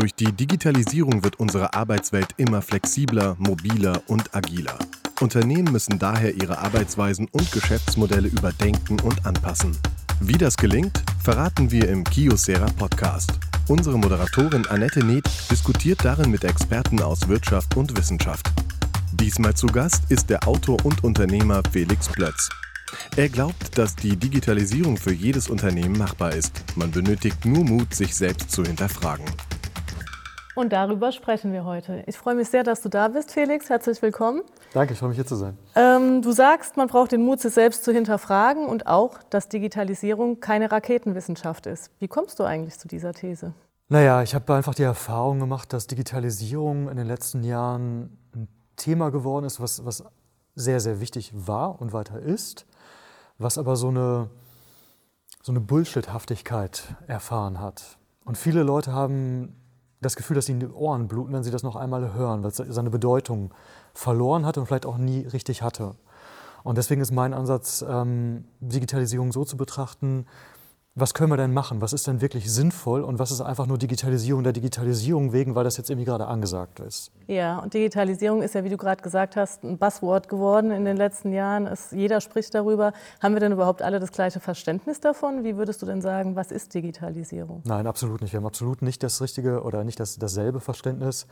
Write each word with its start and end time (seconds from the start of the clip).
Durch 0.00 0.14
die 0.14 0.32
Digitalisierung 0.32 1.22
wird 1.24 1.40
unsere 1.40 1.74
Arbeitswelt 1.74 2.28
immer 2.38 2.62
flexibler, 2.62 3.36
mobiler 3.38 4.00
und 4.06 4.34
agiler. 4.34 4.78
Unternehmen 5.20 5.70
müssen 5.70 5.98
daher 5.98 6.34
ihre 6.34 6.56
Arbeitsweisen 6.56 7.28
und 7.32 7.52
Geschäftsmodelle 7.52 8.28
überdenken 8.28 8.98
und 9.00 9.26
anpassen. 9.26 9.76
Wie 10.18 10.38
das 10.38 10.56
gelingt, 10.56 11.02
verraten 11.22 11.70
wir 11.70 11.86
im 11.90 12.04
Kiosera 12.04 12.64
Podcast. 12.78 13.32
Unsere 13.68 13.98
Moderatorin 13.98 14.66
Annette 14.68 15.04
Neth 15.04 15.28
diskutiert 15.50 16.02
darin 16.02 16.30
mit 16.30 16.44
Experten 16.44 17.02
aus 17.02 17.28
Wirtschaft 17.28 17.76
und 17.76 17.94
Wissenschaft. 17.94 18.50
Diesmal 19.12 19.52
zu 19.52 19.66
Gast 19.66 20.04
ist 20.08 20.30
der 20.30 20.48
Autor 20.48 20.82
und 20.86 21.04
Unternehmer 21.04 21.60
Felix 21.70 22.08
Plötz. 22.08 22.48
Er 23.16 23.28
glaubt, 23.28 23.76
dass 23.76 23.96
die 23.96 24.16
Digitalisierung 24.16 24.96
für 24.96 25.12
jedes 25.12 25.48
Unternehmen 25.48 25.98
machbar 25.98 26.32
ist. 26.32 26.64
Man 26.74 26.90
benötigt 26.90 27.44
nur 27.44 27.64
Mut, 27.64 27.94
sich 27.94 28.16
selbst 28.16 28.50
zu 28.50 28.64
hinterfragen. 28.64 29.26
Und 30.56 30.72
darüber 30.72 31.12
sprechen 31.12 31.52
wir 31.52 31.64
heute. 31.64 32.02
Ich 32.06 32.18
freue 32.18 32.34
mich 32.34 32.48
sehr, 32.48 32.64
dass 32.64 32.82
du 32.82 32.88
da 32.88 33.08
bist, 33.08 33.30
Felix. 33.32 33.68
Herzlich 33.68 34.02
willkommen. 34.02 34.42
Danke, 34.72 34.94
ich 34.94 34.98
freue 34.98 35.10
mich 35.10 35.16
hier 35.16 35.26
zu 35.26 35.36
sein. 35.36 35.56
Ähm, 35.76 36.22
du 36.22 36.32
sagst, 36.32 36.76
man 36.76 36.88
braucht 36.88 37.12
den 37.12 37.22
Mut, 37.24 37.40
sich 37.40 37.54
selbst 37.54 37.84
zu 37.84 37.92
hinterfragen 37.92 38.66
und 38.66 38.86
auch, 38.88 39.22
dass 39.30 39.48
Digitalisierung 39.48 40.40
keine 40.40 40.72
Raketenwissenschaft 40.72 41.66
ist. 41.66 41.90
Wie 42.00 42.08
kommst 42.08 42.40
du 42.40 42.44
eigentlich 42.44 42.78
zu 42.78 42.88
dieser 42.88 43.12
These? 43.12 43.54
Naja, 43.88 44.22
ich 44.22 44.34
habe 44.34 44.52
einfach 44.54 44.74
die 44.74 44.82
Erfahrung 44.82 45.38
gemacht, 45.38 45.72
dass 45.72 45.86
Digitalisierung 45.86 46.88
in 46.88 46.96
den 46.96 47.06
letzten 47.06 47.44
Jahren 47.44 48.18
ein 48.34 48.48
Thema 48.76 49.10
geworden 49.10 49.44
ist, 49.44 49.60
was, 49.60 49.84
was 49.84 50.04
sehr, 50.56 50.80
sehr 50.80 51.00
wichtig 51.00 51.32
war 51.34 51.80
und 51.80 51.92
weiter 51.92 52.18
ist, 52.18 52.66
was 53.38 53.56
aber 53.56 53.76
so 53.76 53.88
eine, 53.88 54.30
so 55.42 55.52
eine 55.52 55.60
Bullshit-Haftigkeit 55.60 56.94
erfahren 57.06 57.60
hat. 57.60 57.98
Und 58.24 58.36
viele 58.36 58.62
Leute 58.62 58.92
haben 58.92 59.56
das 60.00 60.16
Gefühl, 60.16 60.34
dass 60.34 60.48
ihnen 60.48 60.60
die 60.60 60.68
Ohren 60.68 61.08
bluten, 61.08 61.32
wenn 61.32 61.42
sie 61.42 61.50
das 61.50 61.62
noch 61.62 61.76
einmal 61.76 62.14
hören, 62.14 62.42
weil 62.42 62.50
es 62.50 62.56
seine 62.56 62.90
Bedeutung 62.90 63.52
verloren 63.92 64.46
hatte 64.46 64.60
und 64.60 64.66
vielleicht 64.66 64.86
auch 64.86 64.98
nie 64.98 65.26
richtig 65.26 65.62
hatte. 65.62 65.94
Und 66.62 66.78
deswegen 66.78 67.00
ist 67.00 67.10
mein 67.10 67.34
Ansatz, 67.34 67.84
ähm, 67.86 68.44
Digitalisierung 68.60 69.32
so 69.32 69.44
zu 69.44 69.56
betrachten, 69.56 70.26
was 71.00 71.14
können 71.14 71.30
wir 71.30 71.36
denn 71.36 71.52
machen? 71.52 71.80
Was 71.80 71.92
ist 71.92 72.06
denn 72.06 72.20
wirklich 72.20 72.52
sinnvoll 72.52 73.02
und 73.02 73.18
was 73.18 73.30
ist 73.30 73.40
einfach 73.40 73.66
nur 73.66 73.78
Digitalisierung 73.78 74.44
der 74.44 74.52
Digitalisierung 74.52 75.32
wegen, 75.32 75.54
weil 75.54 75.64
das 75.64 75.76
jetzt 75.76 75.90
irgendwie 75.90 76.04
gerade 76.04 76.26
angesagt 76.26 76.80
ist? 76.80 77.10
Ja, 77.26 77.58
und 77.58 77.74
Digitalisierung 77.74 78.42
ist 78.42 78.54
ja, 78.54 78.64
wie 78.64 78.68
du 78.68 78.76
gerade 78.76 79.02
gesagt 79.02 79.36
hast, 79.36 79.64
ein 79.64 79.78
Buzzword 79.78 80.28
geworden 80.28 80.70
in 80.70 80.84
den 80.84 80.96
letzten 80.96 81.32
Jahren. 81.32 81.66
Es, 81.66 81.90
jeder 81.90 82.20
spricht 82.20 82.54
darüber. 82.54 82.92
Haben 83.22 83.34
wir 83.34 83.40
denn 83.40 83.52
überhaupt 83.52 83.82
alle 83.82 84.00
das 84.00 84.12
gleiche 84.12 84.40
Verständnis 84.40 85.00
davon? 85.00 85.44
Wie 85.44 85.56
würdest 85.56 85.82
du 85.82 85.86
denn 85.86 86.00
sagen, 86.00 86.36
was 86.36 86.52
ist 86.52 86.74
Digitalisierung? 86.74 87.62
Nein, 87.64 87.86
absolut 87.86 88.20
nicht. 88.20 88.32
Wir 88.32 88.38
haben 88.38 88.46
absolut 88.46 88.82
nicht 88.82 89.02
das 89.02 89.20
richtige 89.20 89.62
oder 89.62 89.84
nicht 89.84 89.98
das, 89.98 90.18
dasselbe 90.18 90.60
Verständnis. 90.60 91.26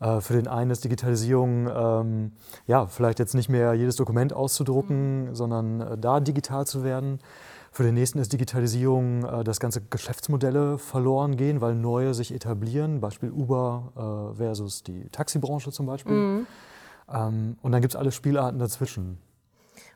Äh, 0.00 0.20
für 0.20 0.34
den 0.34 0.48
einen 0.48 0.70
ist 0.70 0.84
Digitalisierung 0.84 1.68
ähm, 1.68 2.32
ja 2.66 2.86
vielleicht 2.86 3.18
jetzt 3.18 3.34
nicht 3.34 3.48
mehr 3.48 3.74
jedes 3.74 3.96
Dokument 3.96 4.32
auszudrucken, 4.32 5.26
mhm. 5.26 5.34
sondern 5.34 5.80
äh, 5.80 5.98
da 5.98 6.20
digital 6.20 6.66
zu 6.66 6.84
werden. 6.84 7.18
Für 7.78 7.84
den 7.84 7.94
nächsten 7.94 8.18
ist 8.18 8.32
Digitalisierung, 8.32 9.24
äh, 9.24 9.44
dass 9.44 9.60
ganze 9.60 9.80
Geschäftsmodelle 9.80 10.78
verloren 10.78 11.36
gehen, 11.36 11.60
weil 11.60 11.76
neue 11.76 12.12
sich 12.12 12.34
etablieren, 12.34 13.00
Beispiel 13.00 13.30
Uber 13.30 14.32
äh, 14.34 14.36
versus 14.36 14.82
die 14.82 15.08
Taxibranche 15.10 15.70
zum 15.70 15.86
Beispiel. 15.86 16.12
Mhm. 16.12 16.46
Ähm, 17.08 17.56
und 17.62 17.70
dann 17.70 17.80
gibt 17.80 17.94
es 17.94 17.96
alle 17.96 18.10
Spielarten 18.10 18.58
dazwischen. 18.58 19.18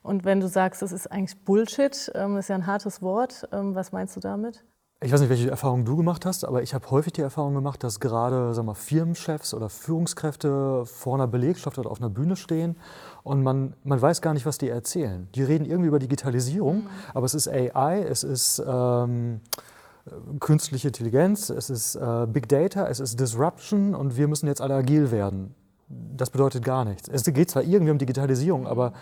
Und 0.05 0.25
wenn 0.25 0.39
du 0.39 0.47
sagst, 0.47 0.81
das 0.83 0.93
ist 0.93 1.11
eigentlich 1.11 1.37
Bullshit, 1.45 2.13
ähm, 2.15 2.37
ist 2.37 2.51
ja 2.51 2.55
ein 2.55 2.69
hartes 2.69 3.03
Wort, 3.03 3.49
ähm, 3.51 3.75
was 3.75 3.91
meinst 3.91 4.15
du 4.15 4.21
damit? 4.21 4.63
Ich 5.05 5.11
weiß 5.11 5.21
nicht, 5.21 5.31
welche 5.31 5.51
Erfahrungen 5.51 5.85
du 5.85 5.97
gemacht 5.97 6.25
hast, 6.25 6.45
aber 6.45 6.63
ich 6.63 6.75
habe 6.75 6.89
häufig 6.93 7.13
die 7.13 7.23
Erfahrung 7.23 7.55
gemacht, 7.55 7.83
dass 7.83 7.99
gerade 7.99 8.55
sag 8.55 8.65
mal, 8.65 8.75
Firmenchefs 8.75 9.53
oder 9.53 9.69
Führungskräfte 9.69 10.87
vor 10.87 11.15
einer 11.15 11.27
Belegschaft 11.27 11.77
oder 11.77 11.91
auf 11.91 12.01
einer 12.01 12.09
Bühne 12.09 12.37
stehen 12.37 12.77
und 13.25 13.43
man, 13.43 13.75
man 13.83 14.01
weiß 14.01 14.23
gar 14.23 14.33
nicht, 14.33 14.47
was 14.47 14.59
die 14.59 14.69
erzählen. 14.69 15.27
Die 15.35 15.43
reden 15.43 15.65
irgendwie 15.65 15.89
über 15.89 15.99
Digitalisierung, 15.99 16.85
mhm. 16.85 16.89
aber 17.15 17.27
es 17.27 17.35
ist 17.35 17.49
AI, 17.49 18.03
es 18.03 18.23
ist 18.23 18.63
ähm, 18.65 19.41
künstliche 20.39 20.89
Intelligenz, 20.89 21.51
es 21.51 21.69
ist 21.69 21.97
äh, 21.97 22.27
Big 22.29 22.49
Data, 22.49 22.87
es 22.87 23.01
ist 23.01 23.19
Disruption 23.19 23.97
und 23.97 24.17
wir 24.17 24.29
müssen 24.29 24.47
jetzt 24.47 24.61
alle 24.61 24.75
agil 24.77 25.11
werden. 25.11 25.53
Das 25.89 26.31
bedeutet 26.31 26.65
gar 26.65 26.85
nichts. 26.85 27.09
Es 27.09 27.25
geht 27.25 27.51
zwar 27.51 27.65
irgendwie 27.65 27.91
um 27.91 27.99
Digitalisierung, 27.99 28.69
aber 28.69 28.93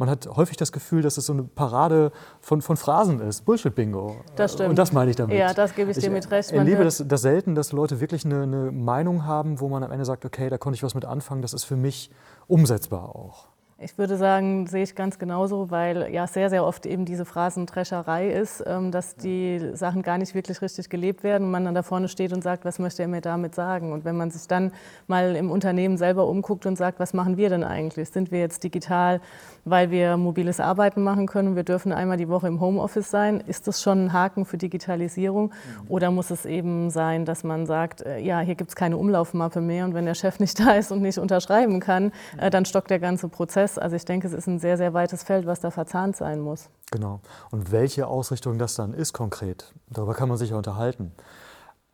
man 0.00 0.08
hat 0.08 0.26
häufig 0.34 0.56
das 0.56 0.72
Gefühl, 0.72 1.02
dass 1.02 1.18
es 1.18 1.26
so 1.26 1.34
eine 1.34 1.42
Parade 1.42 2.10
von, 2.40 2.62
von 2.62 2.78
Phrasen 2.78 3.20
ist. 3.20 3.44
Bullshit-Bingo. 3.44 4.16
Das 4.34 4.54
stimmt. 4.54 4.70
Und 4.70 4.78
das 4.78 4.92
meine 4.92 5.10
ich 5.10 5.16
damit. 5.16 5.36
Ja, 5.36 5.52
das 5.52 5.74
gebe 5.74 5.90
ich, 5.90 5.98
dir 5.98 6.10
mit 6.10 6.30
recht. 6.30 6.50
Ich 6.50 6.56
erlebe 6.56 6.84
das, 6.84 7.04
das 7.06 7.20
selten, 7.20 7.54
dass 7.54 7.70
Leute 7.72 8.00
wirklich 8.00 8.24
eine, 8.24 8.42
eine 8.42 8.72
Meinung 8.72 9.26
haben, 9.26 9.60
wo 9.60 9.68
man 9.68 9.84
am 9.84 9.92
Ende 9.92 10.06
sagt, 10.06 10.24
okay, 10.24 10.48
da 10.48 10.56
konnte 10.56 10.76
ich 10.76 10.82
was 10.82 10.94
mit 10.94 11.04
anfangen, 11.04 11.42
das 11.42 11.52
ist 11.52 11.64
für 11.64 11.76
mich 11.76 12.10
umsetzbar 12.46 13.14
auch. 13.14 13.48
Ich 13.82 13.96
würde 13.96 14.18
sagen, 14.18 14.66
sehe 14.66 14.82
ich 14.82 14.94
ganz 14.94 15.18
genauso, 15.18 15.70
weil 15.70 16.12
ja 16.12 16.26
sehr, 16.26 16.50
sehr 16.50 16.66
oft 16.66 16.84
eben 16.84 17.06
diese 17.06 17.24
Phrasendrescherei 17.24 18.28
ist, 18.28 18.62
ähm, 18.66 18.92
dass 18.92 19.16
die 19.16 19.70
Sachen 19.72 20.02
gar 20.02 20.18
nicht 20.18 20.34
wirklich 20.34 20.60
richtig 20.60 20.90
gelebt 20.90 21.22
werden 21.22 21.44
und 21.44 21.50
man 21.50 21.64
dann 21.64 21.74
da 21.74 21.82
vorne 21.82 22.08
steht 22.08 22.34
und 22.34 22.42
sagt, 22.42 22.66
was 22.66 22.78
möchte 22.78 23.00
er 23.00 23.08
mir 23.08 23.22
damit 23.22 23.54
sagen? 23.54 23.94
Und 23.94 24.04
wenn 24.04 24.18
man 24.18 24.30
sich 24.30 24.46
dann 24.46 24.72
mal 25.06 25.34
im 25.34 25.50
Unternehmen 25.50 25.96
selber 25.96 26.26
umguckt 26.26 26.66
und 26.66 26.76
sagt, 26.76 27.00
was 27.00 27.14
machen 27.14 27.38
wir 27.38 27.48
denn 27.48 27.64
eigentlich? 27.64 28.10
Sind 28.10 28.30
wir 28.30 28.40
jetzt 28.40 28.64
digital, 28.64 29.22
weil 29.64 29.90
wir 29.90 30.18
mobiles 30.18 30.60
Arbeiten 30.60 31.02
machen 31.02 31.26
können? 31.26 31.56
Wir 31.56 31.64
dürfen 31.64 31.90
einmal 31.92 32.18
die 32.18 32.28
Woche 32.28 32.48
im 32.48 32.60
Homeoffice 32.60 33.10
sein. 33.10 33.40
Ist 33.46 33.66
das 33.66 33.80
schon 33.80 34.04
ein 34.04 34.12
Haken 34.12 34.44
für 34.44 34.58
Digitalisierung? 34.58 35.46
Mhm. 35.46 35.86
Oder 35.88 36.10
muss 36.10 36.30
es 36.30 36.44
eben 36.44 36.90
sein, 36.90 37.24
dass 37.24 37.44
man 37.44 37.64
sagt, 37.64 38.02
äh, 38.02 38.18
ja, 38.18 38.40
hier 38.40 38.56
gibt 38.56 38.72
es 38.72 38.76
keine 38.76 38.98
Umlaufmappe 38.98 39.62
mehr 39.62 39.86
und 39.86 39.94
wenn 39.94 40.04
der 40.04 40.14
Chef 40.14 40.38
nicht 40.38 40.60
da 40.66 40.72
ist 40.72 40.92
und 40.92 41.00
nicht 41.00 41.16
unterschreiben 41.16 41.80
kann, 41.80 42.12
äh, 42.36 42.50
dann 42.50 42.66
stockt 42.66 42.90
der 42.90 42.98
ganze 42.98 43.30
Prozess 43.30 43.69
Prozess. 43.70 43.78
Also 43.78 43.96
ich 43.96 44.04
denke, 44.04 44.26
es 44.26 44.32
ist 44.32 44.46
ein 44.46 44.58
sehr, 44.58 44.76
sehr 44.76 44.94
weites 44.94 45.22
Feld, 45.22 45.46
was 45.46 45.60
da 45.60 45.70
verzahnt 45.70 46.16
sein 46.16 46.40
muss. 46.40 46.68
Genau. 46.90 47.20
Und 47.50 47.72
welche 47.72 48.06
Ausrichtung 48.06 48.58
das 48.58 48.74
dann 48.74 48.94
ist 48.94 49.12
konkret, 49.12 49.74
darüber 49.88 50.14
kann 50.14 50.28
man 50.28 50.38
sich 50.38 50.50
ja 50.50 50.56
unterhalten. 50.56 51.12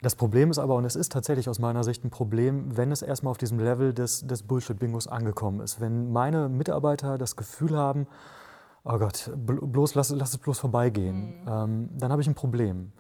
Das 0.03 0.15
Problem 0.15 0.51
ist 0.51 0.59
aber, 0.59 0.75
und 0.75 0.85
es 0.85 0.95
ist 0.95 1.13
tatsächlich 1.13 1.49
aus 1.49 1.59
meiner 1.59 1.83
Sicht 1.83 2.05
ein 2.05 2.11
Problem, 2.11 2.77
wenn 2.77 2.93
es 2.93 3.03
erstmal 3.03 3.31
auf 3.31 3.39
diesem 3.39 3.59
Level 3.59 3.95
des, 3.95 4.27
des 4.27 4.43
Bullshit-Bingos 4.43 5.09
angekommen 5.09 5.61
ist. 5.61 5.81
Wenn 5.81 6.13
meine 6.13 6.49
Mitarbeiter 6.49 7.17
das 7.17 7.35
Gefühl 7.35 7.77
haben, 7.77 8.07
oh 8.85 8.99
Gott, 8.99 9.31
bloß 9.35 9.95
lass, 9.95 10.11
lass 10.11 10.31
es 10.31 10.39
bloß 10.39 10.59
vorbeigehen, 10.59 11.41
mhm. 11.43 11.49
ähm, 11.49 11.89
dann 11.99 12.13
habe 12.13 12.21
ich 12.21 12.29
ein 12.29 12.35
Problem. 12.35 12.93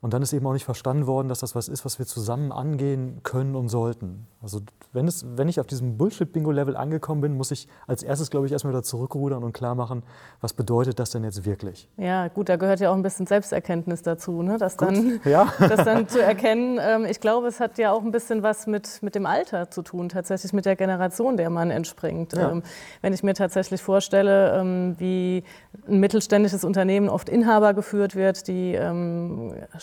Und 0.00 0.14
dann 0.14 0.22
ist 0.22 0.32
eben 0.32 0.46
auch 0.46 0.52
nicht 0.52 0.64
verstanden 0.64 1.06
worden, 1.06 1.28
dass 1.28 1.40
das 1.40 1.54
was 1.54 1.68
ist, 1.68 1.84
was 1.84 1.98
wir 1.98 2.06
zusammen 2.06 2.52
angehen 2.52 3.20
können 3.24 3.56
und 3.56 3.68
sollten. 3.68 4.26
Also 4.40 4.60
wenn, 4.92 5.08
es, 5.08 5.26
wenn 5.36 5.48
ich 5.48 5.58
auf 5.58 5.66
diesem 5.66 5.98
Bullshit-Bingo-Level 5.98 6.76
angekommen 6.76 7.20
bin, 7.20 7.36
muss 7.36 7.50
ich 7.50 7.66
als 7.86 8.02
erstes, 8.04 8.30
glaube 8.30 8.46
ich, 8.46 8.52
erstmal 8.52 8.72
wieder 8.72 8.84
zurückrudern 8.84 9.42
und 9.42 9.52
klar 9.52 9.74
machen, 9.74 10.04
was 10.40 10.52
bedeutet 10.52 11.00
das 11.00 11.10
denn 11.10 11.24
jetzt 11.24 11.44
wirklich? 11.44 11.88
Ja, 11.96 12.28
gut, 12.28 12.48
da 12.48 12.56
gehört 12.56 12.78
ja 12.78 12.90
auch 12.90 12.94
ein 12.94 13.02
bisschen 13.02 13.26
Selbsterkenntnis 13.26 14.02
dazu, 14.02 14.42
ne? 14.42 14.56
das, 14.58 14.76
dann, 14.76 15.20
ja. 15.24 15.52
das 15.58 15.84
dann 15.84 16.08
zu 16.08 16.22
erkennen. 16.22 16.78
Ähm, 16.80 17.04
ich 17.04 17.20
glaube, 17.20 17.48
es 17.48 17.58
hat 17.58 17.78
ja 17.78 17.90
auch 17.92 18.02
ein 18.02 18.12
bisschen 18.12 18.44
was 18.44 18.68
mit, 18.68 19.02
mit 19.02 19.16
dem 19.16 19.26
Alter 19.26 19.70
zu 19.70 19.82
tun, 19.82 20.08
tatsächlich 20.08 20.52
mit 20.52 20.64
der 20.64 20.76
Generation, 20.76 21.36
der 21.36 21.50
man 21.50 21.70
entspringt. 21.70 22.34
Ja. 22.34 22.52
Ähm, 22.52 22.62
wenn 23.02 23.12
ich 23.12 23.24
mir 23.24 23.34
tatsächlich 23.34 23.82
vorstelle, 23.82 24.58
ähm, 24.60 24.94
wie 24.98 25.42
ein 25.88 25.98
mittelständisches 25.98 26.64
Unternehmen 26.64 27.08
oft 27.08 27.28
Inhaber 27.28 27.74
geführt 27.74 28.14
wird, 28.14 28.46
die 28.46 28.78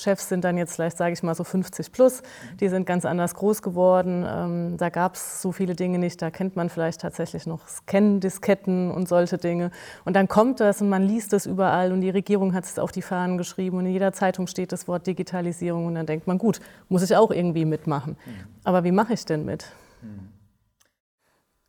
Chefs 0.05 0.29
sind 0.29 0.43
dann 0.43 0.55
jetzt 0.55 0.75
vielleicht, 0.75 0.97
sage 0.97 1.13
ich 1.13 1.23
mal, 1.23 1.33
so 1.33 1.43
50 1.43 1.91
plus. 1.91 2.21
Die 2.59 2.69
sind 2.69 2.85
ganz 2.85 3.05
anders 3.05 3.33
groß 3.33 3.63
geworden. 3.63 4.23
Ähm, 4.27 4.77
da 4.77 4.89
gab 4.89 5.15
es 5.15 5.41
so 5.41 5.51
viele 5.51 5.75
Dinge 5.75 5.97
nicht. 5.97 6.21
Da 6.21 6.29
kennt 6.29 6.55
man 6.55 6.69
vielleicht 6.69 7.01
tatsächlich 7.01 7.47
noch 7.47 7.67
Scan-Disketten 7.67 8.91
und 8.91 9.09
solche 9.09 9.39
Dinge. 9.39 9.71
Und 10.05 10.15
dann 10.15 10.27
kommt 10.27 10.59
das 10.59 10.81
und 10.81 10.89
man 10.89 11.01
liest 11.01 11.33
das 11.33 11.47
überall 11.47 11.91
und 11.91 12.01
die 12.01 12.11
Regierung 12.11 12.53
hat 12.53 12.65
es 12.65 12.77
auf 12.77 12.91
die 12.91 13.01
Fahnen 13.01 13.39
geschrieben 13.39 13.77
und 13.77 13.87
in 13.87 13.93
jeder 13.93 14.13
Zeitung 14.13 14.45
steht 14.45 14.71
das 14.71 14.87
Wort 14.87 15.07
Digitalisierung 15.07 15.87
und 15.87 15.95
dann 15.95 16.05
denkt 16.05 16.27
man, 16.27 16.37
gut, 16.37 16.59
muss 16.87 17.01
ich 17.01 17.15
auch 17.15 17.31
irgendwie 17.31 17.65
mitmachen. 17.65 18.15
Aber 18.63 18.83
wie 18.83 18.91
mache 18.91 19.13
ich 19.13 19.25
denn 19.25 19.43
mit? 19.43 19.71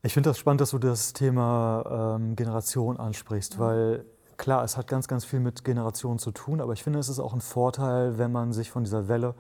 Ich 0.03 0.13
finde 0.13 0.31
das 0.31 0.39
spannend, 0.39 0.61
dass 0.61 0.71
du 0.71 0.79
das 0.79 1.15
Thema 1.15 2.17
ähm, 2.21 2.37
Generation 2.37 2.99
ansprichst, 2.99 3.59
weil 3.59 4.05
Klar, 4.37 4.65
es 4.65 4.77
hat 4.77 4.87
ganz, 4.87 5.09
ganz 5.09 5.25
viel 5.25 5.41
mit 5.41 5.65
Generationen 5.65 6.19
zu 6.19 6.31
tun, 6.31 6.61
aber 6.61 6.73
ich 6.73 6.83
finde, 6.83 6.99
es 6.99 7.09
ist 7.09 7.19
auch 7.19 7.33
ein 7.33 7.41
Vorteil, 7.41 8.19
wenn 8.19 8.33
man 8.33 8.53
sich 8.53 8.71
von 8.71 8.85
dieser 8.85 9.09
Welle 9.09 9.35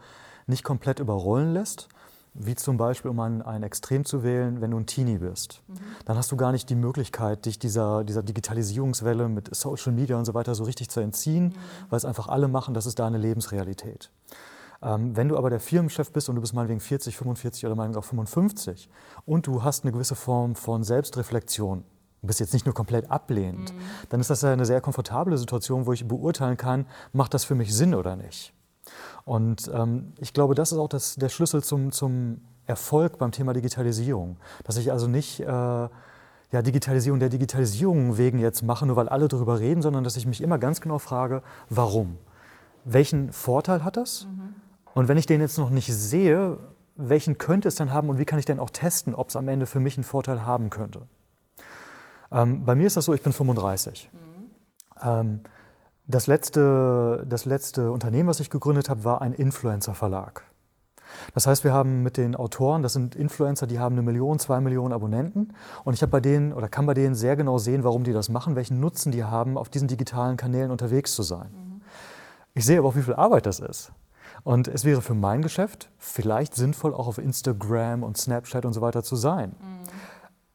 nicht 0.47 0.65
komplett 0.65 1.01
überrollen 1.01 1.53
lässt. 1.53 1.89
Wie 2.39 2.55
zum 2.55 2.77
Beispiel, 2.77 3.11
um 3.11 3.19
ein, 3.21 3.41
ein 3.41 3.63
Extrem 3.63 4.05
zu 4.05 4.23
wählen, 4.23 4.61
wenn 4.61 4.71
du 4.71 4.77
ein 4.77 4.85
Teenie 4.85 5.17
bist. 5.17 5.63
Mhm. 5.69 5.75
Dann 6.05 6.19
hast 6.19 6.31
du 6.31 6.37
gar 6.37 6.53
nicht 6.53 6.69
die 6.69 6.75
Möglichkeit, 6.75 7.47
dich 7.47 7.59
dieser, 7.59 8.05
dieser 8.05 8.23
Digitalisierungswelle 8.23 9.31
mit 9.31 9.55
Social 9.57 9.93
Media 9.93 10.19
und 10.19 10.27
so 10.27 10.35
weiter 10.35 10.55
so 10.55 10.65
richtig 10.65 10.91
zu 10.91 11.01
entziehen, 11.01 11.45
mhm. 11.45 11.55
weil 11.89 11.97
es 11.97 12.05
einfach 12.05 12.29
alle 12.29 12.49
machen, 12.49 12.75
das 12.75 12.85
ist 12.85 12.99
deine 12.99 13.17
Lebensrealität. 13.17 14.11
Ähm, 14.83 15.17
wenn 15.17 15.29
du 15.29 15.39
aber 15.39 15.49
der 15.49 15.61
Firmenchef 15.61 16.13
bist 16.13 16.29
und 16.29 16.35
du 16.35 16.43
bist 16.43 16.53
meinetwegen 16.53 16.81
40, 16.81 17.17
45 17.17 17.65
oder 17.65 17.75
meinetwegen 17.75 18.01
auch 18.01 18.07
55 18.07 18.91
und 19.25 19.47
du 19.47 19.63
hast 19.63 19.85
eine 19.85 19.93
gewisse 19.93 20.15
Form 20.15 20.55
von 20.55 20.85
Selbstreflexion, 20.85 21.85
bist 22.26 22.40
jetzt 22.40 22.52
nicht 22.52 22.67
nur 22.67 22.75
komplett 22.75 23.11
ablehnend, 23.11 23.73
mhm. 23.73 23.78
dann 24.11 24.20
ist 24.20 24.31
das 24.31 24.43
ja 24.43 24.52
eine 24.52 24.67
sehr 24.67 24.81
komfortable 24.81 25.37
Situation, 25.38 25.87
wo 25.87 25.93
ich 25.93 26.06
beurteilen 26.06 26.56
kann, 26.56 26.87
macht 27.12 27.34
das 27.34 27.44
für 27.44 27.55
mich 27.55 27.75
Sinn 27.75 27.94
oder 27.94 28.17
nicht. 28.17 28.52
Und 29.25 29.70
ähm, 29.75 30.12
ich 30.19 30.32
glaube, 30.32 30.55
das 30.55 30.73
ist 30.73 30.78
auch 30.78 30.88
das, 30.88 31.17
der 31.17 31.28
Schlüssel 31.28 31.62
zum, 31.62 31.90
zum 31.90 32.40
Erfolg 32.67 33.19
beim 33.19 33.32
Thema 33.32 33.52
Digitalisierung. 33.52 34.37
Dass 34.64 34.76
ich 34.76 34.93
also 34.93 35.06
nicht 35.06 35.40
äh, 35.40 35.44
ja, 35.46 36.62
Digitalisierung 36.62 37.19
der 37.19 37.28
Digitalisierung 37.28 38.19
wegen 38.19 38.38
jetzt 38.38 38.62
mache, 38.62 38.87
nur 38.87 38.96
weil 38.96 39.08
alle 39.08 39.28
darüber 39.28 39.58
reden, 39.58 39.82
sondern 39.82 40.05
dass 40.05 40.17
ich 40.17 40.26
mich 40.26 40.40
immer 40.40 40.58
ganz 40.58 40.81
genau 40.81 40.99
frage, 40.99 41.43
warum? 41.69 42.19
Welchen 42.84 43.32
Vorteil 43.32 43.82
hat 43.82 43.96
das? 43.96 44.26
Mhm. 44.26 44.55
Und 44.94 45.08
wenn 45.08 45.19
ich 45.19 45.26
den 45.26 45.40
jetzt 45.40 45.58
noch 45.58 45.70
nicht 45.70 45.93
sehe, 45.93 46.58
welchen 46.96 47.37
könnte 47.37 47.69
es 47.69 47.75
dann 47.75 47.93
haben 47.93 48.08
und 48.08 48.19
wie 48.19 48.25
kann 48.25 48.38
ich 48.38 48.44
denn 48.44 48.61
auch 48.61 48.70
testen, 48.70 49.14
ob 49.14 49.28
es 49.28 49.37
am 49.37 49.49
Ende 49.49 49.67
für 49.67 49.81
mich 49.81 49.96
einen 49.96 50.05
Vorteil 50.05 50.46
haben 50.46 50.70
könnte? 50.70 51.02
Ähm, 52.32 52.64
bei 52.64 52.75
mir 52.75 52.87
ist 52.87 52.96
das 52.96 53.05
so, 53.05 53.14
ich 53.14 53.23
bin 53.23 53.32
35. 53.32 54.11
Mhm. 54.12 54.19
Ähm, 55.02 55.40
das, 56.06 56.26
letzte, 56.26 57.25
das 57.28 57.44
letzte 57.44 57.90
Unternehmen, 57.90 58.28
was 58.28 58.40
ich 58.40 58.50
gegründet 58.50 58.88
habe, 58.88 59.05
war 59.05 59.23
ein 59.23 59.32
Influencer-Verlag. 59.32 60.44
Das 61.34 61.46
heißt, 61.46 61.64
wir 61.64 61.73
haben 61.73 62.02
mit 62.02 62.17
den 62.17 62.34
Autoren, 62.34 62.82
das 62.82 62.93
sind 62.93 63.14
Influencer, 63.14 63.67
die 63.67 63.78
haben 63.78 63.94
eine 63.94 64.02
Million, 64.02 64.38
zwei 64.38 64.61
Millionen 64.61 64.93
Abonnenten. 64.93 65.55
Und 65.84 65.94
ich 65.94 66.02
habe 66.02 66.11
bei 66.11 66.20
denen 66.20 66.52
oder 66.52 66.69
kann 66.69 66.87
bei 66.87 66.94
denen 66.94 67.14
sehr 67.14 67.37
genau 67.37 67.58
sehen, 67.58 67.84
warum 67.84 68.05
die 68.05 68.12
das 68.12 68.28
machen, 68.28 68.56
welchen 68.56 68.81
Nutzen 68.81 69.12
die 69.12 69.25
haben, 69.25 69.56
auf 69.56 69.69
diesen 69.69 69.88
digitalen 69.88 70.37
Kanälen 70.37 70.70
unterwegs 70.70 71.14
zu 71.14 71.23
sein. 71.23 71.50
Mhm. 71.52 71.81
Ich 72.55 72.64
sehe 72.64 72.78
aber 72.78 72.88
auch, 72.88 72.96
wie 72.96 73.02
viel 73.02 73.14
Arbeit 73.14 73.46
das 73.46 73.61
ist. 73.61 73.93
Und 74.43 74.69
es 74.69 74.84
wäre 74.84 75.02
für 75.02 75.14
mein 75.14 75.43
Geschäft 75.43 75.90
vielleicht 75.99 76.55
sinnvoll, 76.55 76.94
auch 76.94 77.06
auf 77.06 77.19
Instagram 77.19 78.02
und 78.02 78.17
Snapchat 78.17 78.64
und 78.64 78.73
so 78.73 78.81
weiter 78.81 79.02
zu 79.02 79.17
sein. 79.17 79.50
Mhm. 79.50 79.76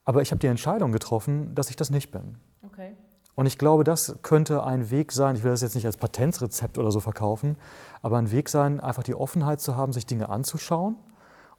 Aber 0.03 0.21
ich 0.21 0.31
habe 0.31 0.39
die 0.39 0.47
Entscheidung 0.47 0.91
getroffen, 0.91 1.53
dass 1.55 1.69
ich 1.69 1.75
das 1.75 1.89
nicht 1.89 2.11
bin. 2.11 2.37
Okay. 2.63 2.95
Und 3.35 3.45
ich 3.45 3.57
glaube, 3.57 3.83
das 3.83 4.17
könnte 4.23 4.63
ein 4.63 4.89
Weg 4.91 5.11
sein, 5.11 5.35
ich 5.35 5.43
will 5.43 5.51
das 5.51 5.61
jetzt 5.61 5.75
nicht 5.75 5.85
als 5.85 5.97
Patentrezept 5.97 6.77
oder 6.77 6.91
so 6.91 6.99
verkaufen, 6.99 7.57
aber 8.01 8.17
ein 8.17 8.31
Weg 8.31 8.49
sein, 8.49 8.79
einfach 8.79 9.03
die 9.03 9.15
Offenheit 9.15 9.61
zu 9.61 9.75
haben, 9.75 9.93
sich 9.93 10.05
Dinge 10.05 10.29
anzuschauen 10.29 10.97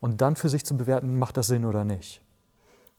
und 0.00 0.20
dann 0.20 0.36
für 0.36 0.48
sich 0.48 0.66
zu 0.66 0.76
bewerten, 0.76 1.18
macht 1.18 1.36
das 1.36 1.46
Sinn 1.46 1.64
oder 1.64 1.84
nicht. 1.84 2.20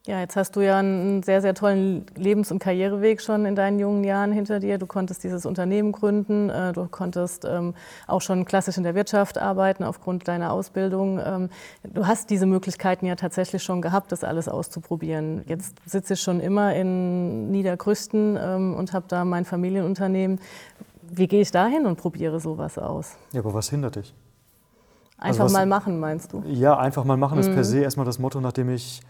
Ja, 0.06 0.20
jetzt 0.20 0.36
hast 0.36 0.58
du 0.58 0.60
ja 0.60 0.80
einen 0.80 1.24
sehr, 1.24 1.42
sehr 1.42 1.54
tollen 1.54 2.06
Lebens- 2.18 2.52
und 2.52 2.60
Karriereweg 2.60 3.22
schon 3.22 3.46
in 3.46 3.56
deinen 3.56 3.80
jungen 3.80 4.04
Jahren 4.04 4.34
hinter 4.34 4.60
dir. 4.60 4.78
Du 4.78 4.86
konntest 4.86 5.24
dieses 5.24 5.46
Unternehmen 5.46 5.94
gründen, 5.94 6.50
äh, 6.50 6.74
du 6.74 6.88
konntest 6.88 7.46
ähm, 7.46 7.74
auch 8.06 8.20
schon 8.20 8.44
klassisch 8.44 8.76
in 8.76 8.84
der 8.84 8.96
Wirtschaft 8.96 9.38
arbeiten 9.38 9.86
aufgrund 9.86 10.28
deiner 10.28 10.52
Ausbildung. 10.52 11.22
Ähm, 11.24 11.50
du 11.86 12.06
hast 12.06 12.30
diese 12.32 12.46
Möglichkeiten 12.46 13.06
ja 13.06 13.16
tatsächlich 13.16 13.64
schon 13.64 13.82
gehabt, 13.82 14.12
das 14.12 14.26
alles 14.26 14.50
auszuprobieren. 14.50 15.46
Jetzt 15.48 15.78
sitze 15.86 16.16
ich 16.16 16.22
schon 16.22 16.42
immer 16.42 16.76
in 16.76 17.50
Niedergrüsten 17.52 18.38
ähm, 18.38 18.76
und 18.76 18.92
habe 18.92 19.06
da 19.08 19.24
mein 19.24 19.46
Familienunternehmen. 19.46 20.42
Wie 21.04 21.30
gehe 21.30 21.40
ich 21.40 21.52
da 21.52 21.68
hin 21.68 21.86
und 21.86 21.96
probiere 21.96 22.42
sowas 22.42 22.78
aus? 22.78 23.16
Ja, 23.32 23.40
aber 23.40 23.54
was 23.54 23.70
hindert 23.70 23.96
dich? 23.96 24.14
Einfach 25.18 25.44
also 25.44 25.44
was, 25.46 25.54
mal 25.54 25.66
machen, 25.66 26.02
meinst 26.02 26.34
du? 26.34 26.44
Ja, 26.46 26.78
einfach 26.78 27.06
mal 27.06 27.16
machen 27.16 27.36
mhm. 27.36 27.40
ist 27.42 27.48
per 27.48 27.60
mhm. 27.60 27.64
se 27.64 27.80
erstmal 27.80 28.06
das 28.06 28.20
Motto, 28.20 28.42
nachdem 28.42 28.68
ich 28.68 29.02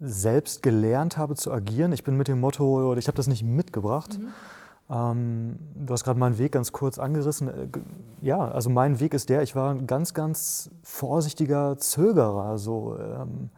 selbst 0.00 0.62
gelernt 0.62 1.16
habe 1.16 1.36
zu 1.36 1.52
agieren. 1.52 1.92
Ich 1.92 2.04
bin 2.04 2.16
mit 2.16 2.28
dem 2.28 2.40
Motto, 2.40 2.90
oder 2.90 2.98
ich 2.98 3.06
habe 3.06 3.16
das 3.16 3.26
nicht 3.26 3.44
mitgebracht. 3.44 4.18
Mhm. 4.18 4.28
Ähm, 4.90 5.58
du 5.74 5.92
hast 5.92 6.04
gerade 6.04 6.18
meinen 6.18 6.38
Weg 6.38 6.52
ganz 6.52 6.72
kurz 6.72 6.98
angerissen. 6.98 7.48
Äh, 7.48 7.68
ja, 8.22 8.38
also 8.38 8.70
mein 8.70 8.98
Weg 8.98 9.14
ist 9.14 9.28
der, 9.28 9.42
ich 9.42 9.54
war 9.54 9.70
ein 9.70 9.86
ganz, 9.86 10.14
ganz 10.14 10.70
vorsichtiger 10.82 11.78
Zögerer. 11.78 12.58
So, 12.58 12.96
ähm, 12.98 13.50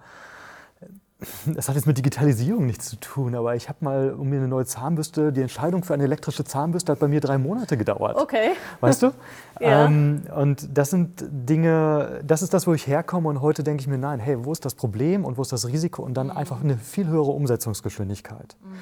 das 1.47 1.69
hat 1.69 1.77
jetzt 1.77 1.87
mit 1.87 1.99
Digitalisierung 1.99 2.67
nichts 2.67 2.89
zu 2.89 2.97
tun, 2.97 3.35
aber 3.35 3.55
ich 3.55 3.69
habe 3.69 3.79
mal 3.81 4.11
um 4.13 4.29
mir 4.29 4.37
eine 4.37 4.49
neue 4.49 4.67
Zahnbürste, 4.67 5.33
die 5.33 5.41
Entscheidung 5.41 5.85
für 5.85 5.95
eine 5.95 6.05
elektrische 6.05 6.45
Zahnbürste 6.45 6.93
hat 6.93 6.99
bei 6.99 7.09
mir 7.09 7.21
drei 7.21 7.39
Monate 7.39 7.77
gedauert. 7.77 8.17
Okay. 8.17 8.51
Weißt 8.81 9.03
du? 9.03 9.13
ja. 9.61 9.87
Ähm, 9.87 10.23
und 10.35 10.69
das 10.77 10.91
sind 10.91 11.25
Dinge, 11.31 12.21
das 12.25 12.43
ist 12.43 12.55
das, 12.55 12.67
wo 12.67 12.75
ich 12.75 12.87
herkomme 12.87 13.29
und 13.29 13.41
heute 13.41 13.63
denke 13.63 13.81
ich 13.81 13.87
mir, 13.87 13.99
nein, 13.99 14.21
hey, 14.21 14.45
wo 14.45 14.53
ist 14.53 14.65
das 14.65 14.75
Problem 14.75 15.25
und 15.25 15.39
wo 15.39 15.43
ist 15.43 15.53
das 15.53 15.67
Risiko 15.67 16.03
und 16.03 16.15
dann 16.15 16.29
mhm. 16.29 16.37
einfach 16.37 16.63
eine 16.63 16.77
viel 16.77 17.07
höhere 17.07 17.31
Umsetzungsgeschwindigkeit. 17.31 18.57
Mhm. 18.63 18.73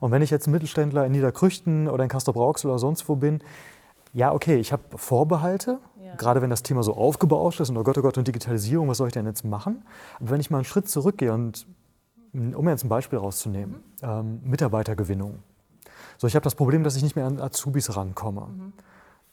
Und 0.00 0.10
wenn 0.10 0.22
ich 0.22 0.30
jetzt 0.30 0.48
Mittelständler 0.48 1.06
in 1.06 1.12
Niederkrüchten 1.12 1.88
oder 1.88 2.02
in 2.02 2.10
Castrop-Rauxel 2.10 2.70
oder 2.70 2.78
sonst 2.78 3.08
wo 3.08 3.16
bin, 3.16 3.40
ja, 4.12 4.32
okay, 4.32 4.56
ich 4.56 4.72
habe 4.72 4.82
Vorbehalte, 4.96 5.80
ja. 6.04 6.14
gerade 6.16 6.40
wenn 6.40 6.50
das 6.50 6.62
Thema 6.62 6.82
so 6.82 6.94
aufgebauscht 6.94 7.60
ist 7.60 7.70
und 7.70 7.76
oh 7.76 7.82
Gott, 7.82 7.98
oh 7.98 8.02
Gott, 8.02 8.16
und 8.16 8.28
Digitalisierung, 8.28 8.88
was 8.88 8.98
soll 8.98 9.08
ich 9.08 9.12
denn 9.12 9.26
jetzt 9.26 9.44
machen? 9.44 9.82
Aber 10.20 10.30
wenn 10.30 10.40
ich 10.40 10.50
mal 10.50 10.58
einen 10.58 10.64
Schritt 10.64 10.88
zurückgehe 10.88 11.32
und 11.32 11.66
um 12.34 12.68
jetzt 12.68 12.84
ein 12.84 12.88
Beispiel 12.88 13.18
rauszunehmen, 13.18 13.76
mhm. 13.76 14.08
ähm, 14.08 14.40
Mitarbeitergewinnung. 14.44 15.38
So, 16.18 16.26
ich 16.26 16.34
habe 16.34 16.44
das 16.44 16.54
Problem, 16.54 16.84
dass 16.84 16.96
ich 16.96 17.02
nicht 17.02 17.16
mehr 17.16 17.26
an 17.26 17.40
Azubis 17.40 17.96
rankomme. 17.96 18.46
Mhm. 18.46 18.72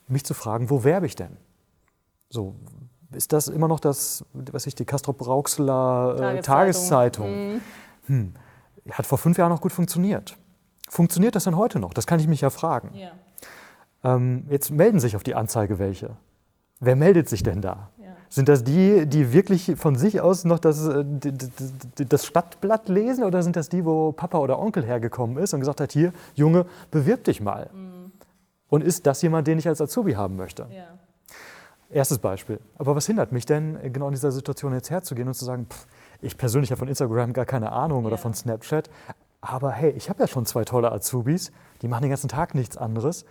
Mich 0.08 0.24
zu 0.24 0.34
fragen, 0.34 0.70
wo 0.70 0.84
werbe 0.84 1.06
ich 1.06 1.16
denn? 1.16 1.36
So, 2.28 2.54
ist 3.12 3.32
das 3.32 3.48
immer 3.48 3.68
noch 3.68 3.80
das, 3.80 4.24
was 4.32 4.66
ich, 4.66 4.74
die 4.74 4.84
Castrop-Rauxeler 4.84 6.14
äh, 6.14 6.40
Tageszeitung? 6.40 6.42
Tageszeitung. 6.42 7.54
Mhm. 7.54 7.60
Hm. 8.06 8.34
Hat 8.90 9.06
vor 9.06 9.18
fünf 9.18 9.38
Jahren 9.38 9.50
noch 9.50 9.60
gut 9.60 9.72
funktioniert. 9.72 10.36
Funktioniert 10.88 11.36
das 11.36 11.44
denn 11.44 11.56
heute 11.56 11.78
noch? 11.78 11.94
Das 11.94 12.06
kann 12.06 12.20
ich 12.20 12.26
mich 12.26 12.40
ja 12.40 12.50
fragen. 12.50 12.94
Ja. 12.94 13.12
Ähm, 14.02 14.46
jetzt 14.50 14.70
melden 14.70 14.98
sich 14.98 15.14
auf 15.14 15.22
die 15.22 15.34
Anzeige 15.34 15.78
welche. 15.78 16.16
Wer 16.80 16.96
meldet 16.96 17.28
sich 17.28 17.42
denn 17.42 17.60
da? 17.60 17.90
Sind 18.32 18.48
das 18.48 18.64
die, 18.64 19.04
die 19.04 19.34
wirklich 19.34 19.74
von 19.76 19.94
sich 19.94 20.22
aus 20.22 20.46
noch 20.46 20.58
das, 20.58 20.88
äh, 20.88 21.04
das 22.08 22.24
Stadtblatt 22.24 22.88
lesen 22.88 23.24
oder 23.24 23.42
sind 23.42 23.56
das 23.56 23.68
die, 23.68 23.84
wo 23.84 24.12
Papa 24.12 24.38
oder 24.38 24.58
Onkel 24.58 24.86
hergekommen 24.86 25.36
ist 25.36 25.52
und 25.52 25.60
gesagt 25.60 25.82
hat, 25.82 25.92
hier, 25.92 26.14
Junge, 26.34 26.64
bewirb 26.90 27.24
dich 27.24 27.42
mal? 27.42 27.68
Mhm. 27.74 28.10
Und 28.70 28.84
ist 28.84 29.06
das 29.06 29.20
jemand, 29.20 29.48
den 29.48 29.58
ich 29.58 29.68
als 29.68 29.82
Azubi 29.82 30.12
haben 30.12 30.36
möchte? 30.36 30.66
Ja. 30.70 30.84
Erstes 31.90 32.20
Beispiel. 32.20 32.58
Aber 32.78 32.96
was 32.96 33.04
hindert 33.04 33.32
mich 33.32 33.44
denn, 33.44 33.92
genau 33.92 34.06
in 34.06 34.12
dieser 34.12 34.32
Situation 34.32 34.72
jetzt 34.72 34.88
herzugehen 34.88 35.28
und 35.28 35.34
zu 35.34 35.44
sagen, 35.44 35.66
pff, 35.68 35.86
ich 36.22 36.38
persönlich 36.38 36.70
habe 36.70 36.78
von 36.78 36.88
Instagram 36.88 37.34
gar 37.34 37.44
keine 37.44 37.70
Ahnung 37.70 38.00
ja. 38.00 38.06
oder 38.06 38.16
von 38.16 38.32
Snapchat, 38.32 38.88
aber 39.42 39.72
hey, 39.72 39.90
ich 39.90 40.08
habe 40.08 40.20
ja 40.20 40.26
schon 40.26 40.46
zwei 40.46 40.64
tolle 40.64 40.90
Azubis, 40.90 41.52
die 41.82 41.88
machen 41.88 42.00
den 42.00 42.10
ganzen 42.10 42.28
Tag 42.28 42.54
nichts 42.54 42.78
anderes. 42.78 43.26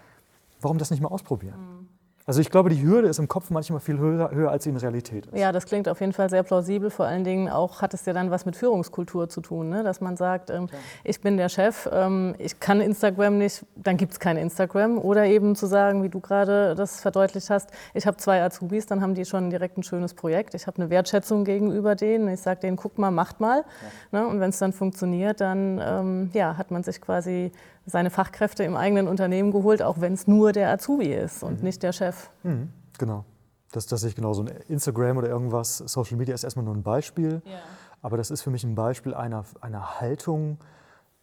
Warum 0.59 0.77
das 0.77 0.91
nicht 0.91 1.01
mal 1.01 1.09
ausprobieren? 1.09 1.57
Mhm. 1.57 2.00
Also 2.25 2.39
ich 2.39 2.49
glaube, 2.49 2.69
die 2.69 2.81
Hürde 2.81 3.07
ist 3.07 3.19
im 3.19 3.27
Kopf 3.27 3.49
manchmal 3.49 3.79
viel 3.79 3.97
höher, 3.97 4.31
höher, 4.31 4.51
als 4.51 4.63
sie 4.63 4.69
in 4.69 4.77
Realität 4.77 5.25
ist. 5.27 5.37
Ja, 5.37 5.51
das 5.51 5.65
klingt 5.65 5.89
auf 5.89 5.99
jeden 5.99 6.13
Fall 6.13 6.29
sehr 6.29 6.43
plausibel. 6.43 6.89
Vor 6.89 7.05
allen 7.05 7.23
Dingen 7.23 7.49
auch 7.49 7.81
hat 7.81 7.93
es 7.93 8.05
ja 8.05 8.13
dann 8.13 8.31
was 8.31 8.45
mit 8.45 8.55
Führungskultur 8.55 9.29
zu 9.29 9.41
tun, 9.41 9.69
ne? 9.69 9.83
dass 9.83 10.01
man 10.01 10.17
sagt, 10.17 10.49
ähm, 10.49 10.67
ich 11.03 11.21
bin 11.21 11.37
der 11.37 11.49
Chef, 11.49 11.89
ähm, 11.91 12.35
ich 12.37 12.59
kann 12.59 12.81
Instagram 12.81 13.37
nicht, 13.37 13.65
dann 13.75 13.97
gibt 13.97 14.13
es 14.13 14.19
kein 14.19 14.37
Instagram. 14.37 14.97
Oder 14.97 15.25
eben 15.25 15.55
zu 15.55 15.65
sagen, 15.65 16.03
wie 16.03 16.09
du 16.09 16.19
gerade 16.19 16.75
das 16.75 17.01
verdeutlicht 17.01 17.49
hast, 17.49 17.71
ich 17.93 18.05
habe 18.05 18.17
zwei 18.17 18.41
Azubis, 18.43 18.85
dann 18.85 19.01
haben 19.01 19.15
die 19.15 19.25
schon 19.25 19.49
direkt 19.49 19.77
ein 19.77 19.83
schönes 19.83 20.13
Projekt. 20.13 20.53
Ich 20.53 20.67
habe 20.67 20.77
eine 20.77 20.89
Wertschätzung 20.89 21.43
gegenüber 21.43 21.95
denen. 21.95 22.27
Ich 22.27 22.41
sage 22.41 22.59
denen, 22.61 22.77
guck 22.77 22.97
mal, 22.97 23.11
macht 23.11 23.39
mal. 23.39 23.63
Ja. 24.11 24.21
Ne? 24.21 24.27
Und 24.27 24.39
wenn 24.39 24.49
es 24.49 24.59
dann 24.59 24.73
funktioniert, 24.73 25.41
dann 25.41 25.81
ähm, 25.83 26.29
ja, 26.33 26.57
hat 26.57 26.71
man 26.71 26.83
sich 26.83 27.01
quasi 27.01 27.51
seine 27.85 28.09
Fachkräfte 28.09 28.63
im 28.63 28.75
eigenen 28.75 29.07
Unternehmen 29.07 29.51
geholt, 29.51 29.81
auch 29.81 29.99
wenn 29.99 30.13
es 30.13 30.27
nur 30.27 30.51
der 30.51 30.71
Azubi 30.71 31.13
ist 31.13 31.43
und 31.43 31.59
mhm. 31.59 31.65
nicht 31.65 31.83
der 31.83 31.93
Chef. 31.93 32.29
Mhm. 32.43 32.69
Genau. 32.97 33.25
Das, 33.71 33.87
das 33.87 34.01
sehe 34.01 34.09
ich 34.09 34.15
genauso. 34.15 34.45
Instagram 34.67 35.17
oder 35.17 35.29
irgendwas, 35.29 35.77
Social 35.77 36.17
Media 36.17 36.35
ist 36.35 36.43
erstmal 36.43 36.65
nur 36.65 36.75
ein 36.75 36.83
Beispiel. 36.83 37.41
Ja. 37.45 37.59
Aber 38.01 38.17
das 38.17 38.31
ist 38.31 38.41
für 38.41 38.49
mich 38.49 38.63
ein 38.63 38.75
Beispiel 38.75 39.13
einer, 39.13 39.45
einer 39.61 39.99
Haltung, 40.01 40.57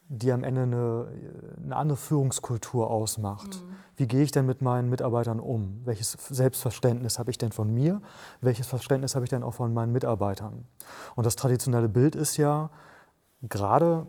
die 0.07 0.31
am 0.31 0.43
Ende 0.43 0.63
eine, 0.63 1.07
eine 1.63 1.75
andere 1.75 1.97
Führungskultur 1.97 2.89
ausmacht. 2.89 3.61
Mhm. 3.61 3.75
Wie 3.97 4.07
gehe 4.07 4.23
ich 4.23 4.31
denn 4.31 4.45
mit 4.45 4.61
meinen 4.61 4.89
Mitarbeitern 4.89 5.39
um? 5.39 5.81
Welches 5.85 6.13
Selbstverständnis 6.13 7.19
habe 7.19 7.29
ich 7.29 7.37
denn 7.37 7.51
von 7.51 7.71
mir? 7.71 8.01
Welches 8.41 8.65
Verständnis 8.65 9.13
habe 9.13 9.25
ich 9.25 9.29
denn 9.29 9.43
auch 9.43 9.53
von 9.53 9.73
meinen 9.73 9.91
Mitarbeitern? 9.91 10.65
Und 11.15 11.25
das 11.25 11.35
traditionelle 11.35 11.89
Bild 11.89 12.15
ist 12.15 12.37
ja, 12.37 12.71
gerade 13.43 14.07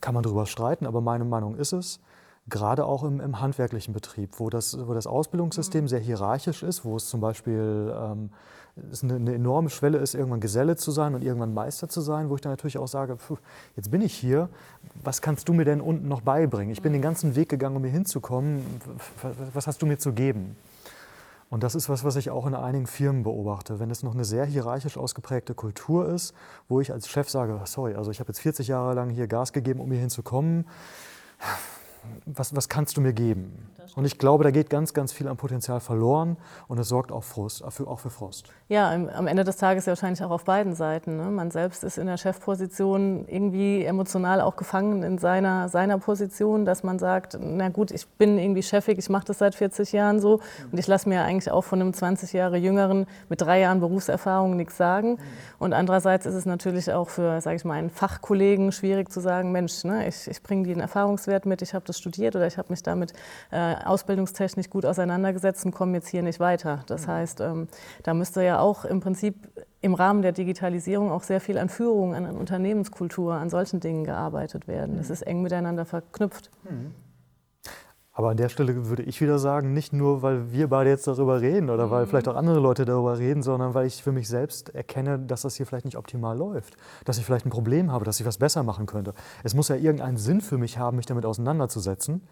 kann 0.00 0.14
man 0.14 0.22
darüber 0.22 0.46
streiten, 0.46 0.86
aber 0.86 1.00
meine 1.00 1.24
Meinung 1.24 1.56
ist 1.56 1.72
es, 1.72 2.00
gerade 2.48 2.84
auch 2.84 3.04
im, 3.04 3.20
im 3.20 3.40
handwerklichen 3.40 3.92
Betrieb, 3.92 4.38
wo 4.38 4.50
das, 4.50 4.76
wo 4.86 4.94
das 4.94 5.06
Ausbildungssystem 5.06 5.84
mhm. 5.84 5.88
sehr 5.88 6.00
hierarchisch 6.00 6.62
ist, 6.62 6.84
wo 6.84 6.96
es 6.96 7.08
zum 7.08 7.20
Beispiel 7.20 7.94
ähm, 7.94 8.30
es 8.92 9.02
eine, 9.02 9.16
eine, 9.16 9.34
enorme 9.34 9.70
Schwelle 9.70 9.98
ist, 9.98 10.14
irgendwann 10.14 10.40
Geselle 10.40 10.76
zu 10.76 10.90
sein 10.90 11.14
und 11.14 11.22
irgendwann 11.22 11.52
Meister 11.52 11.88
zu 11.88 12.00
sein, 12.00 12.30
wo 12.30 12.36
ich 12.36 12.40
dann 12.40 12.52
natürlich 12.52 12.78
auch 12.78 12.88
sage, 12.88 13.16
pf, 13.16 13.38
jetzt 13.76 13.90
bin 13.90 14.02
ich 14.02 14.14
hier, 14.14 14.48
was 15.02 15.20
kannst 15.20 15.48
du 15.48 15.52
mir 15.52 15.64
denn 15.64 15.80
unten 15.80 16.08
noch 16.08 16.20
beibringen? 16.20 16.70
Ich 16.70 16.82
bin 16.82 16.92
den 16.92 17.02
ganzen 17.02 17.34
Weg 17.34 17.48
gegangen, 17.48 17.76
um 17.76 17.82
hier 17.82 17.92
hinzukommen, 17.92 18.64
was 19.52 19.66
hast 19.66 19.82
du 19.82 19.86
mir 19.86 19.98
zu 19.98 20.12
geben? 20.12 20.56
Und 21.50 21.62
das 21.62 21.74
ist 21.74 21.88
was, 21.88 22.04
was 22.04 22.16
ich 22.16 22.30
auch 22.30 22.46
in 22.46 22.54
einigen 22.54 22.86
Firmen 22.86 23.22
beobachte. 23.22 23.78
Wenn 23.78 23.90
es 23.90 24.02
noch 24.02 24.14
eine 24.14 24.24
sehr 24.24 24.44
hierarchisch 24.44 24.98
ausgeprägte 24.98 25.54
Kultur 25.54 26.08
ist, 26.08 26.34
wo 26.68 26.80
ich 26.80 26.92
als 26.92 27.08
Chef 27.08 27.30
sage, 27.30 27.58
sorry, 27.64 27.94
also 27.94 28.10
ich 28.10 28.20
habe 28.20 28.28
jetzt 28.28 28.40
40 28.40 28.68
Jahre 28.68 28.94
lang 28.94 29.08
hier 29.08 29.26
Gas 29.26 29.52
gegeben, 29.52 29.80
um 29.80 29.90
hier 29.90 30.00
hinzukommen, 30.00 30.66
was, 32.26 32.54
was 32.54 32.68
kannst 32.68 32.96
du 32.96 33.00
mir 33.00 33.12
geben? 33.12 33.70
Und 33.96 34.04
ich 34.04 34.18
glaube, 34.18 34.44
da 34.44 34.50
geht 34.50 34.70
ganz, 34.70 34.94
ganz 34.94 35.12
viel 35.12 35.28
an 35.28 35.36
Potenzial 35.36 35.80
verloren 35.80 36.36
und 36.68 36.78
es 36.78 36.88
sorgt 36.88 37.12
auch, 37.12 37.24
Frust, 37.24 37.64
auch 37.64 37.98
für 37.98 38.10
Frust. 38.10 38.50
Ja, 38.68 38.92
am 38.92 39.26
Ende 39.26 39.44
des 39.44 39.56
Tages 39.56 39.86
ja 39.86 39.92
wahrscheinlich 39.92 40.22
auch 40.22 40.30
auf 40.30 40.44
beiden 40.44 40.74
Seiten. 40.74 41.16
Ne? 41.16 41.24
Man 41.24 41.50
selbst 41.50 41.84
ist 41.84 41.96
in 41.96 42.06
der 42.06 42.18
Chefposition 42.18 43.26
irgendwie 43.26 43.84
emotional 43.84 44.40
auch 44.40 44.56
gefangen 44.56 45.02
in 45.02 45.18
seiner, 45.18 45.68
seiner 45.68 45.98
Position, 45.98 46.64
dass 46.64 46.82
man 46.82 46.98
sagt, 46.98 47.38
na 47.40 47.70
gut, 47.70 47.90
ich 47.90 48.06
bin 48.06 48.38
irgendwie 48.38 48.62
chefig, 48.62 48.98
ich 48.98 49.08
mache 49.08 49.24
das 49.26 49.38
seit 49.38 49.54
40 49.54 49.92
Jahren 49.92 50.20
so 50.20 50.40
und 50.70 50.78
ich 50.78 50.86
lasse 50.86 51.08
mir 51.08 51.22
eigentlich 51.22 51.50
auch 51.50 51.62
von 51.62 51.80
einem 51.80 51.94
20 51.94 52.32
Jahre 52.32 52.58
Jüngeren 52.58 53.06
mit 53.28 53.40
drei 53.40 53.60
Jahren 53.60 53.80
Berufserfahrung 53.80 54.56
nichts 54.56 54.76
sagen. 54.76 55.18
Und 55.58 55.72
andererseits 55.72 56.26
ist 56.26 56.34
es 56.34 56.46
natürlich 56.46 56.92
auch 56.92 57.08
für, 57.08 57.40
sage 57.40 57.56
ich 57.56 57.64
mal, 57.64 57.74
einen 57.74 57.90
Fachkollegen 57.90 58.70
schwierig 58.72 59.10
zu 59.10 59.20
sagen, 59.20 59.50
Mensch, 59.50 59.84
ne, 59.84 60.06
ich, 60.08 60.28
ich 60.28 60.42
bringe 60.42 60.66
den 60.68 60.80
Erfahrungswert 60.80 61.46
mit, 61.46 61.62
ich 61.62 61.74
habe 61.74 61.84
das 61.86 61.98
studiert 61.98 62.36
oder 62.36 62.46
ich 62.46 62.58
habe 62.58 62.68
mich 62.70 62.82
damit 62.82 63.12
äh, 63.50 63.77
ausbildungstechnisch 63.84 64.70
gut 64.70 64.84
auseinandergesetzt 64.84 65.64
und 65.64 65.72
komme 65.72 65.94
jetzt 65.94 66.08
hier 66.08 66.22
nicht 66.22 66.40
weiter. 66.40 66.84
Das 66.86 67.06
mhm. 67.06 67.10
heißt, 67.10 67.40
ähm, 67.40 67.68
da 68.02 68.14
müsste 68.14 68.42
ja 68.42 68.60
auch 68.60 68.84
im 68.84 69.00
Prinzip 69.00 69.48
im 69.80 69.94
Rahmen 69.94 70.22
der 70.22 70.32
Digitalisierung 70.32 71.10
auch 71.10 71.22
sehr 71.22 71.40
viel 71.40 71.58
an 71.58 71.68
Führung, 71.68 72.14
an 72.14 72.36
Unternehmenskultur, 72.36 73.34
an 73.34 73.50
solchen 73.50 73.80
Dingen 73.80 74.04
gearbeitet 74.04 74.66
werden. 74.66 74.96
Das 74.96 75.08
mhm. 75.08 75.12
ist 75.12 75.22
eng 75.22 75.42
miteinander 75.42 75.84
verknüpft. 75.84 76.50
Mhm. 76.64 76.94
Aber 78.18 78.30
an 78.30 78.36
der 78.36 78.48
Stelle 78.48 78.88
würde 78.88 79.04
ich 79.04 79.20
wieder 79.20 79.38
sagen, 79.38 79.72
nicht 79.72 79.92
nur, 79.92 80.22
weil 80.22 80.50
wir 80.50 80.66
beide 80.66 80.90
jetzt 80.90 81.06
darüber 81.06 81.40
reden 81.40 81.70
oder 81.70 81.88
weil 81.92 82.04
vielleicht 82.04 82.26
auch 82.26 82.34
andere 82.34 82.58
Leute 82.58 82.84
darüber 82.84 83.16
reden, 83.16 83.44
sondern 83.44 83.74
weil 83.74 83.86
ich 83.86 84.02
für 84.02 84.10
mich 84.10 84.26
selbst 84.26 84.74
erkenne, 84.74 85.20
dass 85.20 85.42
das 85.42 85.54
hier 85.54 85.66
vielleicht 85.66 85.84
nicht 85.84 85.96
optimal 85.96 86.36
läuft. 86.36 86.76
Dass 87.04 87.18
ich 87.18 87.24
vielleicht 87.24 87.46
ein 87.46 87.50
Problem 87.50 87.92
habe, 87.92 88.04
dass 88.04 88.18
ich 88.18 88.26
was 88.26 88.38
besser 88.38 88.64
machen 88.64 88.86
könnte. 88.86 89.14
Es 89.44 89.54
muss 89.54 89.68
ja 89.68 89.76
irgendeinen 89.76 90.16
Sinn 90.16 90.40
für 90.40 90.58
mich 90.58 90.78
haben, 90.78 90.96
mich 90.96 91.06
damit 91.06 91.24
auseinanderzusetzen. 91.24 92.22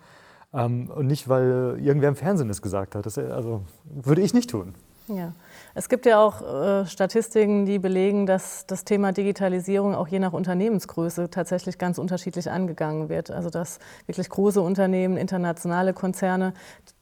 Ähm, 0.52 0.90
und 0.94 1.06
nicht, 1.06 1.28
weil 1.28 1.78
irgendwer 1.80 2.08
im 2.08 2.16
Fernsehen 2.16 2.50
es 2.50 2.62
gesagt 2.62 2.94
hat. 2.94 3.06
Das, 3.06 3.18
also 3.18 3.62
würde 3.84 4.22
ich 4.22 4.34
nicht 4.34 4.50
tun. 4.50 4.74
Ja. 5.08 5.32
Es 5.74 5.88
gibt 5.88 6.04
ja 6.06 6.20
auch 6.20 6.42
äh, 6.42 6.86
Statistiken, 6.86 7.64
die 7.64 7.78
belegen, 7.78 8.26
dass 8.26 8.66
das 8.66 8.84
Thema 8.84 9.12
Digitalisierung 9.12 9.94
auch 9.94 10.08
je 10.08 10.18
nach 10.18 10.32
Unternehmensgröße 10.32 11.30
tatsächlich 11.30 11.78
ganz 11.78 11.98
unterschiedlich 11.98 12.50
angegangen 12.50 13.08
wird. 13.08 13.30
Also 13.30 13.50
dass 13.50 13.78
wirklich 14.06 14.28
große 14.28 14.60
Unternehmen, 14.60 15.16
internationale 15.16 15.92
Konzerne 15.92 16.54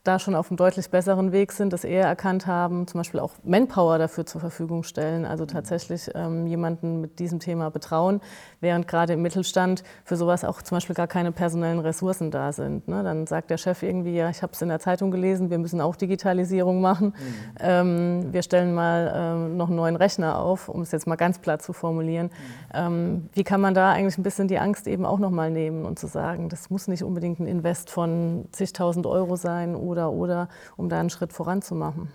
da 0.04 0.18
schon 0.18 0.34
auf 0.34 0.50
einem 0.50 0.58
deutlich 0.58 0.90
besseren 0.90 1.32
Weg 1.32 1.50
sind, 1.50 1.72
das 1.72 1.82
eher 1.82 2.06
erkannt 2.06 2.46
haben, 2.46 2.86
zum 2.86 3.00
Beispiel 3.00 3.20
auch 3.20 3.32
Manpower 3.42 3.98
dafür 3.98 4.26
zur 4.26 4.40
Verfügung 4.40 4.82
stellen, 4.82 5.24
also 5.24 5.46
tatsächlich 5.46 6.10
ähm, 6.14 6.46
jemanden 6.46 7.00
mit 7.00 7.18
diesem 7.18 7.40
Thema 7.40 7.70
betrauen, 7.70 8.20
während 8.60 8.86
gerade 8.86 9.14
im 9.14 9.22
Mittelstand 9.22 9.82
für 10.04 10.16
sowas 10.16 10.44
auch 10.44 10.60
zum 10.60 10.76
Beispiel 10.76 10.94
gar 10.94 11.06
keine 11.06 11.32
personellen 11.32 11.78
Ressourcen 11.78 12.30
da 12.30 12.52
sind. 12.52 12.86
Ne? 12.86 13.02
Dann 13.02 13.26
sagt 13.26 13.50
der 13.50 13.56
Chef 13.56 13.82
irgendwie, 13.82 14.14
ja, 14.14 14.28
ich 14.28 14.42
habe 14.42 14.52
es 14.52 14.60
in 14.60 14.68
der 14.68 14.78
Zeitung 14.78 15.10
gelesen, 15.10 15.48
wir 15.48 15.58
müssen 15.58 15.80
auch 15.80 15.96
Digitalisierung 15.96 16.82
machen. 16.82 17.06
Mhm. 17.06 17.14
Ähm, 17.60 18.32
wir 18.32 18.42
stellen 18.42 18.74
mal 18.74 19.12
ähm, 19.16 19.56
noch 19.56 19.68
einen 19.68 19.76
neuen 19.76 19.96
Rechner 19.96 20.38
auf, 20.38 20.68
um 20.68 20.82
es 20.82 20.92
jetzt 20.92 21.06
mal 21.06 21.16
ganz 21.16 21.38
platt 21.38 21.62
zu 21.62 21.72
formulieren. 21.72 22.26
Mhm. 22.26 22.30
Ähm, 22.74 23.28
wie 23.32 23.44
kann 23.44 23.62
man 23.62 23.72
da 23.72 23.92
eigentlich 23.92 24.18
ein 24.18 24.22
bisschen 24.22 24.48
die 24.48 24.58
Angst 24.58 24.86
eben 24.86 25.06
auch 25.06 25.18
nochmal 25.18 25.50
nehmen 25.50 25.86
und 25.86 25.98
zu 25.98 26.08
sagen, 26.08 26.50
das 26.50 26.68
muss 26.68 26.88
nicht 26.88 27.04
unbedingt 27.04 27.40
ein 27.40 27.46
Invest 27.46 27.88
von 27.88 28.44
zigtausend 28.52 29.06
Euro 29.06 29.36
sein 29.36 29.74
oder, 29.74 29.93
oder, 30.02 30.48
um 30.76 30.88
da 30.88 31.00
einen 31.00 31.10
Schritt 31.10 31.32
voranzumachen? 31.32 32.08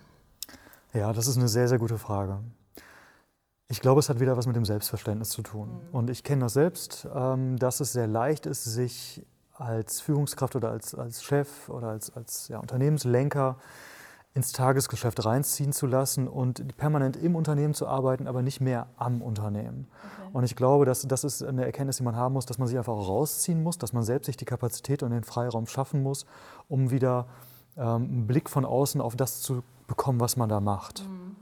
Ja, 0.93 1.13
das 1.13 1.27
ist 1.27 1.37
eine 1.37 1.47
sehr, 1.47 1.67
sehr 1.67 1.79
gute 1.79 1.97
Frage. 1.97 2.39
Ich 3.67 3.81
glaube, 3.81 3.99
es 3.99 4.09
hat 4.09 4.19
wieder 4.19 4.35
was 4.35 4.47
mit 4.47 4.55
dem 4.55 4.65
Selbstverständnis 4.65 5.29
zu 5.29 5.43
tun. 5.43 5.69
Mhm. 5.69 5.95
Und 5.95 6.09
ich 6.09 6.23
kenne 6.23 6.41
das 6.41 6.53
selbst, 6.53 7.07
ähm, 7.13 7.57
dass 7.57 7.79
es 7.79 7.93
sehr 7.93 8.07
leicht 8.07 8.45
ist, 8.45 8.63
sich 8.63 9.25
als 9.53 10.01
Führungskraft 10.01 10.55
oder 10.55 10.71
als, 10.71 10.95
als 10.95 11.23
Chef 11.23 11.69
oder 11.69 11.89
als, 11.89 12.15
als 12.15 12.47
ja, 12.47 12.59
Unternehmenslenker 12.59 13.57
ins 14.33 14.51
Tagesgeschäft 14.53 15.25
reinziehen 15.25 15.73
zu 15.73 15.85
lassen 15.85 16.27
und 16.27 16.77
permanent 16.77 17.17
im 17.17 17.35
Unternehmen 17.35 17.73
zu 17.73 17.87
arbeiten, 17.87 18.27
aber 18.27 18.41
nicht 18.41 18.61
mehr 18.61 18.87
am 18.95 19.21
Unternehmen. 19.21 19.87
Okay. 19.89 20.29
Und 20.33 20.43
ich 20.43 20.55
glaube, 20.55 20.85
dass 20.85 21.01
das 21.01 21.23
ist 21.23 21.43
eine 21.43 21.65
Erkenntnis, 21.65 21.97
die 21.97 22.03
man 22.03 22.15
haben 22.15 22.33
muss, 22.33 22.45
dass 22.45 22.57
man 22.57 22.67
sich 22.67 22.77
einfach 22.77 22.93
rausziehen 22.93 23.61
muss, 23.61 23.77
dass 23.77 23.91
man 23.91 24.03
selbst 24.03 24.27
sich 24.27 24.37
die 24.37 24.45
Kapazität 24.45 25.03
und 25.03 25.11
den 25.11 25.23
Freiraum 25.23 25.65
schaffen 25.65 26.03
muss, 26.03 26.25
um 26.67 26.91
wieder 26.91 27.27
einen 27.83 28.27
Blick 28.27 28.49
von 28.49 28.65
außen 28.65 29.01
auf 29.01 29.15
das 29.15 29.41
zu 29.41 29.63
bekommen, 29.87 30.19
was 30.19 30.37
man 30.37 30.49
da 30.49 30.59
macht. 30.59 31.07
Mhm. 31.07 31.35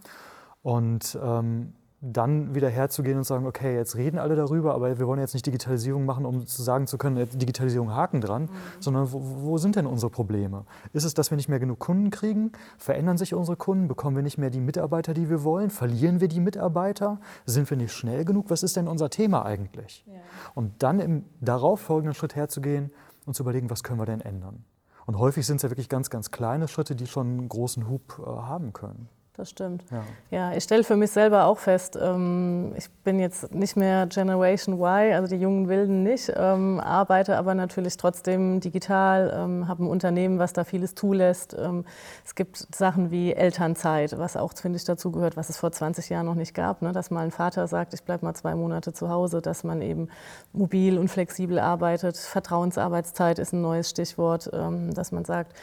Und 0.63 1.17
ähm, 1.21 1.73
dann 1.99 2.53
wieder 2.53 2.69
herzugehen 2.69 3.17
und 3.17 3.23
sagen, 3.23 3.47
okay, 3.47 3.75
jetzt 3.75 3.95
reden 3.95 4.19
alle 4.19 4.35
darüber, 4.35 4.75
aber 4.75 4.99
wir 4.99 5.07
wollen 5.07 5.19
jetzt 5.19 5.33
nicht 5.33 5.47
Digitalisierung 5.47 6.05
machen, 6.05 6.25
um 6.25 6.45
zu 6.45 6.61
sagen 6.61 6.85
zu 6.85 6.99
können, 6.99 7.27
Digitalisierung 7.33 7.95
Haken 7.95 8.21
dran, 8.21 8.43
mhm. 8.43 8.49
sondern 8.79 9.11
wo, 9.11 9.21
wo, 9.41 9.57
sind 9.57 9.75
denn 9.75 9.87
unsere 9.87 10.11
Probleme? 10.11 10.65
Ist 10.93 11.05
es, 11.05 11.15
dass 11.15 11.31
wir 11.31 11.37
nicht 11.37 11.49
mehr 11.49 11.59
genug 11.59 11.79
Kunden 11.79 12.11
kriegen? 12.11 12.51
Verändern 12.77 13.17
sich 13.17 13.33
unsere 13.33 13.57
Kunden? 13.57 13.87
Bekommen 13.87 14.15
wir 14.15 14.23
nicht 14.23 14.37
mehr 14.37 14.51
die 14.51 14.59
Mitarbeiter, 14.59 15.15
die 15.15 15.29
wir 15.29 15.43
wollen? 15.43 15.71
Verlieren 15.71 16.21
wir 16.21 16.27
die 16.27 16.39
Mitarbeiter? 16.39 17.19
Sind 17.45 17.67
wir 17.69 17.77
nicht 17.77 17.93
schnell 17.93 18.25
genug? 18.25 18.49
Was 18.49 18.61
ist 18.61 18.75
denn 18.75 18.87
unser 18.87 19.09
Thema 19.09 19.43
eigentlich? 19.45 20.05
Ja. 20.05 20.13
Und 20.53 20.83
dann 20.83 20.99
im 20.99 21.25
darauf 21.41 21.81
folgenden 21.81 22.13
Schritt 22.13 22.35
herzugehen 22.35 22.91
und 23.25 23.33
zu 23.33 23.41
überlegen, 23.41 23.71
was 23.71 23.83
können 23.83 23.99
wir 23.99 24.05
denn 24.05 24.21
ändern? 24.21 24.63
Und 25.07 25.17
häufig 25.17 25.47
sind 25.47 25.55
es 25.55 25.63
ja 25.63 25.69
wirklich 25.69 25.89
ganz, 25.89 26.11
ganz 26.11 26.29
kleine 26.29 26.67
Schritte, 26.67 26.95
die 26.95 27.07
schon 27.07 27.27
einen 27.27 27.49
großen 27.49 27.89
Hub 27.89 28.19
äh, 28.19 28.23
haben 28.25 28.73
können 28.73 29.09
das 29.37 29.51
stimmt. 29.51 29.83
Ja, 29.91 30.03
ja 30.31 30.53
ich 30.53 30.63
stelle 30.63 30.83
für 30.83 30.95
mich 30.95 31.11
selber 31.11 31.45
auch 31.45 31.59
fest, 31.59 31.97
ähm, 32.01 32.73
ich 32.75 32.89
bin 33.03 33.19
jetzt 33.19 33.53
nicht 33.53 33.77
mehr 33.77 34.07
Generation 34.07 34.81
Y, 34.81 35.13
also 35.13 35.33
die 35.33 35.39
jungen 35.39 35.69
Wilden 35.69 36.01
nicht, 36.01 36.33
ähm, 36.35 36.79
arbeite 36.79 37.37
aber 37.37 37.53
natürlich 37.53 37.97
trotzdem 37.97 38.59
digital, 38.59 39.31
ähm, 39.35 39.67
habe 39.67 39.83
ein 39.83 39.87
Unternehmen, 39.87 40.39
was 40.39 40.53
da 40.53 40.63
vieles 40.63 40.95
zulässt. 40.95 41.55
Ähm, 41.57 41.85
es 42.25 42.33
gibt 42.33 42.67
Sachen 42.75 43.11
wie 43.11 43.31
Elternzeit, 43.31 44.17
was 44.17 44.35
auch, 44.35 44.53
finde 44.53 44.77
ich, 44.77 44.85
dazu 44.85 45.11
gehört, 45.11 45.37
was 45.37 45.49
es 45.49 45.57
vor 45.57 45.71
20 45.71 46.09
Jahren 46.09 46.25
noch 46.25 46.35
nicht 46.35 46.55
gab, 46.55 46.81
ne? 46.81 46.91
dass 46.91 47.11
mal 47.11 47.23
ein 47.23 47.31
Vater 47.31 47.67
sagt, 47.67 47.93
ich 47.93 48.03
bleibe 48.03 48.25
mal 48.25 48.33
zwei 48.33 48.55
Monate 48.55 48.91
zu 48.91 49.09
Hause, 49.09 49.41
dass 49.41 49.63
man 49.63 49.83
eben 49.83 50.09
mobil 50.51 50.97
und 50.97 51.09
flexibel 51.09 51.59
arbeitet. 51.59 52.17
Vertrauensarbeitszeit 52.17 53.37
ist 53.37 53.53
ein 53.53 53.61
neues 53.61 53.91
Stichwort, 53.91 54.49
ähm, 54.51 54.93
dass 54.95 55.11
man 55.11 55.25
sagt, 55.25 55.53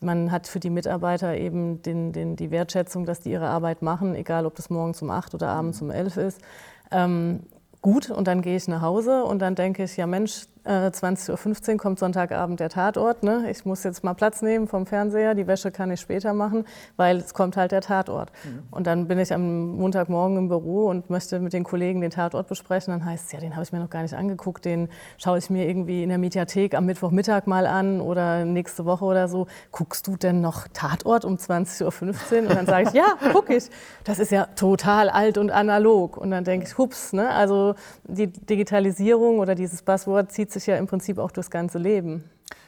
man 0.00 0.30
hat 0.30 0.46
für 0.46 0.60
die 0.60 0.70
Mitarbeiter 0.70 1.36
eben 1.36 1.82
den, 1.82 2.12
den, 2.12 2.36
die 2.36 2.50
Wertschätzung, 2.50 3.04
dass 3.04 3.20
die 3.20 3.30
ihre 3.30 3.48
Arbeit 3.48 3.82
machen, 3.82 4.14
egal 4.14 4.46
ob 4.46 4.54
das 4.54 4.70
morgens 4.70 5.02
um 5.02 5.10
acht 5.10 5.34
oder 5.34 5.48
abends 5.48 5.82
um 5.82 5.90
elf 5.90 6.16
ist. 6.16 6.40
Ähm, 6.90 7.40
gut, 7.82 8.10
und 8.10 8.28
dann 8.28 8.42
gehe 8.42 8.56
ich 8.56 8.68
nach 8.68 8.82
Hause 8.82 9.24
und 9.24 9.40
dann 9.40 9.54
denke 9.54 9.84
ich, 9.84 9.96
ja 9.96 10.06
Mensch, 10.06 10.46
20.15 10.64 11.68
äh, 11.68 11.72
Uhr 11.72 11.78
kommt 11.78 11.98
Sonntagabend 11.98 12.60
der 12.60 12.68
Tatort. 12.68 13.22
Ne? 13.22 13.50
Ich 13.50 13.64
muss 13.64 13.84
jetzt 13.84 14.04
mal 14.04 14.14
Platz 14.14 14.42
nehmen 14.42 14.68
vom 14.68 14.86
Fernseher. 14.86 15.34
Die 15.34 15.46
Wäsche 15.46 15.70
kann 15.70 15.90
ich 15.90 16.00
später 16.00 16.34
machen, 16.34 16.64
weil 16.96 17.18
es 17.18 17.34
kommt 17.34 17.56
halt 17.56 17.72
der 17.72 17.80
Tatort. 17.80 18.30
Mhm. 18.44 18.62
Und 18.70 18.86
dann 18.86 19.08
bin 19.08 19.18
ich 19.18 19.32
am 19.32 19.76
Montagmorgen 19.76 20.36
im 20.36 20.48
Büro 20.48 20.86
und 20.86 21.10
möchte 21.10 21.40
mit 21.40 21.52
den 21.52 21.64
Kollegen 21.64 22.00
den 22.00 22.10
Tatort 22.10 22.48
besprechen. 22.48 22.92
Dann 22.92 23.04
heißt 23.04 23.26
es, 23.26 23.32
ja, 23.32 23.40
den 23.40 23.54
habe 23.54 23.62
ich 23.62 23.72
mir 23.72 23.78
noch 23.78 23.90
gar 23.90 24.02
nicht 24.02 24.14
angeguckt. 24.14 24.64
Den 24.64 24.88
schaue 25.16 25.38
ich 25.38 25.50
mir 25.50 25.68
irgendwie 25.68 26.02
in 26.02 26.08
der 26.08 26.18
Mediathek 26.18 26.74
am 26.74 26.86
Mittwochmittag 26.86 27.46
mal 27.46 27.66
an 27.66 28.00
oder 28.00 28.44
nächste 28.44 28.84
Woche 28.84 29.04
oder 29.04 29.28
so. 29.28 29.46
Guckst 29.72 30.06
du 30.06 30.16
denn 30.16 30.40
noch 30.40 30.68
Tatort 30.72 31.24
um 31.24 31.36
20.15 31.36 31.84
Uhr? 31.84 32.48
Und 32.48 32.56
dann 32.56 32.66
sage 32.66 32.88
ich, 32.88 32.92
ja, 32.94 33.16
gucke 33.32 33.54
ich. 33.56 33.70
Das 34.04 34.18
ist 34.18 34.32
ja 34.32 34.46
total 34.56 35.08
alt 35.08 35.38
und 35.38 35.50
analog. 35.50 36.16
Und 36.16 36.30
dann 36.30 36.44
denke 36.44 36.66
ich, 36.66 36.78
hups, 36.78 37.12
ne? 37.12 37.30
also 37.30 37.74
die 38.04 38.26
Digitalisierung 38.26 39.38
oder 39.38 39.54
dieses 39.54 39.82
Buzzword 39.82 40.32
zieht 40.32 40.47
sich 40.52 40.58
sich 40.58 40.66
ja 40.66 40.76
im 40.76 40.86
Prinzip 40.86 41.18
auch 41.18 41.30
durchs 41.30 41.50
ganze 41.50 41.78
Leben. 41.78 42.24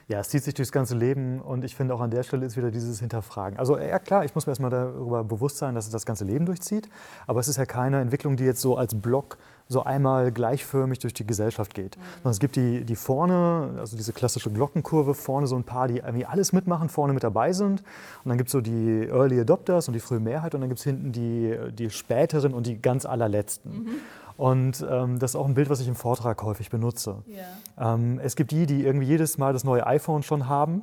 Ja, 0.08 0.18
es 0.18 0.28
zieht 0.28 0.42
sich 0.42 0.54
durchs 0.54 0.72
ganze 0.72 0.96
Leben 0.96 1.40
und 1.40 1.64
ich 1.64 1.76
finde 1.76 1.94
auch 1.94 2.00
an 2.00 2.10
der 2.10 2.24
Stelle 2.24 2.44
ist 2.44 2.56
wieder 2.56 2.72
dieses 2.72 2.98
Hinterfragen. 2.98 3.58
Also 3.58 3.78
ja 3.78 3.98
klar, 4.00 4.24
ich 4.24 4.34
muss 4.34 4.44
mir 4.46 4.50
erstmal 4.50 4.70
darüber 4.70 5.22
bewusst 5.22 5.58
sein, 5.58 5.76
dass 5.76 5.86
es 5.86 5.92
das 5.92 6.04
ganze 6.04 6.24
Leben 6.24 6.46
durchzieht, 6.46 6.88
aber 7.28 7.38
es 7.38 7.46
ist 7.46 7.58
ja 7.58 7.64
keine 7.64 8.00
Entwicklung, 8.00 8.36
die 8.36 8.44
jetzt 8.44 8.60
so 8.60 8.76
als 8.76 8.92
Block 8.94 9.38
so 9.68 9.84
einmal 9.84 10.32
gleichförmig 10.32 10.98
durch 10.98 11.14
die 11.14 11.24
Gesellschaft 11.24 11.74
geht. 11.74 11.96
Mhm. 11.96 12.02
Sondern 12.14 12.32
es 12.32 12.40
gibt 12.40 12.56
die, 12.56 12.84
die 12.84 12.96
vorne, 12.96 13.76
also 13.78 13.96
diese 13.96 14.12
klassische 14.12 14.50
Glockenkurve, 14.50 15.14
vorne 15.14 15.46
so 15.46 15.54
ein 15.54 15.62
paar, 15.62 15.86
die 15.86 15.98
irgendwie 15.98 16.26
alles 16.26 16.52
mitmachen, 16.52 16.88
vorne 16.88 17.12
mit 17.12 17.22
dabei 17.22 17.52
sind. 17.52 17.80
Und 18.24 18.28
dann 18.28 18.36
gibt 18.36 18.48
es 18.48 18.52
so 18.52 18.60
die 18.60 19.06
Early 19.08 19.38
Adopters 19.38 19.86
und 19.86 19.94
die 19.94 20.00
frühe 20.00 20.18
Mehrheit 20.18 20.56
und 20.56 20.60
dann 20.60 20.70
gibt 20.70 20.80
es 20.80 20.84
hinten 20.84 21.12
die, 21.12 21.56
die 21.72 21.88
späteren 21.90 22.52
und 22.52 22.66
die 22.66 22.82
ganz 22.82 23.06
allerletzten. 23.06 23.84
Mhm. 23.84 23.90
Und 24.40 24.82
ähm, 24.88 25.18
das 25.18 25.32
ist 25.32 25.36
auch 25.36 25.44
ein 25.44 25.52
Bild, 25.52 25.68
was 25.68 25.80
ich 25.80 25.88
im 25.88 25.94
Vortrag 25.94 26.42
häufig 26.42 26.70
benutze. 26.70 27.22
Yeah. 27.28 27.94
Ähm, 27.94 28.18
es 28.24 28.36
gibt 28.36 28.52
die, 28.52 28.64
die 28.64 28.86
irgendwie 28.86 29.06
jedes 29.06 29.36
Mal 29.36 29.52
das 29.52 29.64
neue 29.64 29.86
iPhone 29.86 30.22
schon 30.22 30.48
haben. 30.48 30.80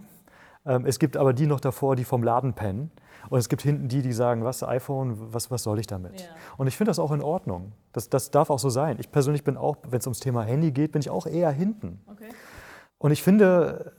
Ähm, 0.64 0.86
es 0.86 1.00
gibt 1.00 1.18
aber 1.18 1.34
die 1.34 1.48
noch 1.48 1.60
davor, 1.60 1.96
die 1.96 2.04
vom 2.04 2.22
Laden 2.22 2.54
pennen. 2.54 2.92
Und 3.32 3.40
es 3.40 3.50
gibt 3.50 3.64
hinten 3.64 3.88
die, 3.88 4.04
die 4.04 4.14
sagen, 4.14 4.44
was, 4.44 4.62
iPhone, 4.62 5.34
was, 5.34 5.50
was 5.50 5.64
soll 5.64 5.80
ich 5.80 5.88
damit? 5.88 6.22
Yeah. 6.22 6.30
Und 6.58 6.68
ich 6.68 6.78
finde 6.78 6.92
das 6.92 7.00
auch 7.00 7.12
in 7.12 7.24
Ordnung. 7.24 7.72
Das, 7.94 8.12
das 8.12 8.30
darf 8.30 8.52
auch 8.52 8.60
so 8.60 8.70
sein. 8.70 8.98
Ich 9.00 9.10
persönlich 9.10 9.44
bin 9.44 9.58
auch, 9.58 9.78
wenn 9.90 9.98
es 9.98 10.06
ums 10.06 10.20
Thema 10.20 10.44
Handy 10.44 10.70
geht, 10.70 10.92
bin 10.92 11.00
ich 11.00 11.10
auch 11.10 11.26
eher 11.26 11.50
hinten. 11.50 12.00
Okay. 12.12 12.30
Und 13.00 13.10
ich 13.10 13.24
finde, 13.24 13.92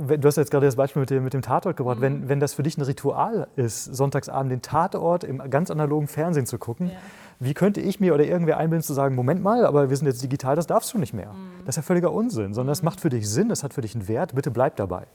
du 0.00 0.26
hast 0.26 0.36
jetzt 0.36 0.50
gerade 0.50 0.66
das 0.66 0.76
Beispiel 0.76 1.00
mit 1.00 1.10
dem, 1.10 1.24
mit 1.24 1.34
dem 1.34 1.42
Tatort 1.42 1.76
gebracht, 1.76 1.98
mhm. 1.98 2.02
wenn, 2.02 2.28
wenn 2.28 2.40
das 2.40 2.54
für 2.54 2.62
dich 2.62 2.76
ein 2.78 2.82
Ritual 2.82 3.48
ist, 3.56 3.84
sonntagsabend 3.84 4.52
den 4.52 4.62
Tatort 4.62 5.24
im 5.24 5.38
ganz 5.50 5.70
analogen 5.70 6.08
Fernsehen 6.08 6.46
zu 6.46 6.58
gucken, 6.58 6.88
ja. 6.88 6.96
wie 7.38 7.54
könnte 7.54 7.80
ich 7.80 8.00
mir 8.00 8.14
oder 8.14 8.24
irgendwer 8.24 8.58
einbilden 8.58 8.82
zu 8.82 8.94
sagen, 8.94 9.14
Moment 9.14 9.42
mal, 9.42 9.66
aber 9.66 9.90
wir 9.90 9.96
sind 9.96 10.06
jetzt 10.06 10.22
digital, 10.22 10.56
das 10.56 10.66
darfst 10.66 10.92
du 10.94 10.98
nicht 10.98 11.14
mehr. 11.14 11.32
Mhm. 11.32 11.64
Das 11.66 11.74
ist 11.74 11.76
ja 11.76 11.82
völliger 11.82 12.12
Unsinn, 12.12 12.54
sondern 12.54 12.72
es 12.72 12.82
mhm. 12.82 12.86
macht 12.86 13.00
für 13.00 13.10
dich 13.10 13.28
Sinn, 13.28 13.50
es 13.50 13.62
hat 13.62 13.74
für 13.74 13.80
dich 13.80 13.94
einen 13.94 14.08
Wert, 14.08 14.34
bitte 14.34 14.50
bleib 14.50 14.76
dabei. 14.76 15.06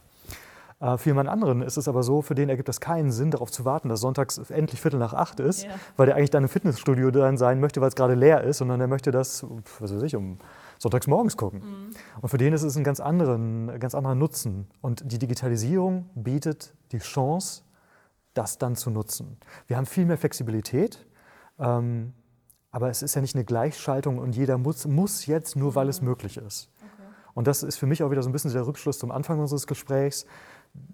Äh, 0.80 0.98
für 0.98 1.10
jemand 1.10 1.30
anderen 1.30 1.62
ist 1.62 1.78
es 1.78 1.88
aber 1.88 2.04
so, 2.04 2.22
für 2.22 2.36
den 2.36 2.50
ergibt 2.50 2.70
es 2.70 2.80
keinen 2.80 3.12
Sinn, 3.12 3.32
darauf 3.32 3.52
zu 3.52 3.66
warten, 3.66 3.90
dass 3.90 4.02
sonntags 4.02 4.38
endlich 4.50 4.82
Viertel 4.82 5.00
nach 5.00 5.14
acht 5.14 5.40
ist, 5.40 5.64
ja. 5.64 5.70
weil 5.98 6.08
der 6.08 6.16
eigentlich 6.16 6.32
dann 6.32 6.44
im 6.44 6.50
Fitnessstudio 6.50 7.12
dann 7.12 7.38
sein 7.38 7.60
möchte, 7.60 7.82
weil 7.82 7.90
es 7.90 7.96
gerade 7.96 8.16
leer 8.16 8.44
ist, 8.44 8.58
sondern 8.58 8.80
der 8.80 8.88
möchte 8.88 9.12
das, 9.12 9.46
was 9.80 9.96
weiß 9.96 10.04
ich, 10.04 10.16
um 10.16 10.38
sonntags 10.78 11.08
morgens 11.08 11.38
gucken. 11.38 11.60
Mhm. 11.60 11.96
Und 12.22 12.30
für 12.30 12.38
den 12.38 12.54
ist 12.54 12.64
es 12.64 12.76
ein 12.76 12.84
ganz, 12.84 13.00
anderen, 13.00 13.80
ganz 13.80 13.96
anderer 13.96 14.16
Nutzen. 14.16 14.68
Und 14.82 15.12
die 15.12 15.20
Digitalisierung 15.20 16.10
bietet 16.16 16.74
die 16.92 17.00
Chance, 17.00 17.64
das 18.34 18.58
dann 18.58 18.76
zu 18.76 18.90
nutzen. 18.90 19.38
Wir 19.68 19.78
haben 19.78 19.86
viel 19.86 20.06
mehr 20.06 20.18
Flexibilität. 20.18 21.06
Ähm, 21.60 22.14
aber 22.72 22.90
es 22.90 23.02
ist 23.02 23.16
ja 23.16 23.22
nicht 23.22 23.36
eine 23.36 23.46
Gleichschaltung 23.46 24.18
und 24.18 24.36
jeder 24.36 24.58
muss, 24.58 24.86
muss 24.86 25.26
jetzt 25.28 25.56
nur, 25.56 25.76
weil 25.76 25.88
es 25.88 26.02
mhm. 26.02 26.10
möglich 26.10 26.36
ist. 26.38 26.70
Okay. 26.82 27.08
Und 27.34 27.48
das 27.48 27.64
ist 27.64 27.78
für 27.78 27.86
mich 27.86 28.04
auch 28.04 28.12
wieder 28.12 28.22
so 28.22 28.30
ein 28.30 28.34
bisschen 28.34 28.52
der 28.52 28.68
Rückschluss 28.68 29.00
zum 29.00 29.12
Anfang 29.12 29.40
unseres 29.40 29.66
Gesprächs. 29.66 30.26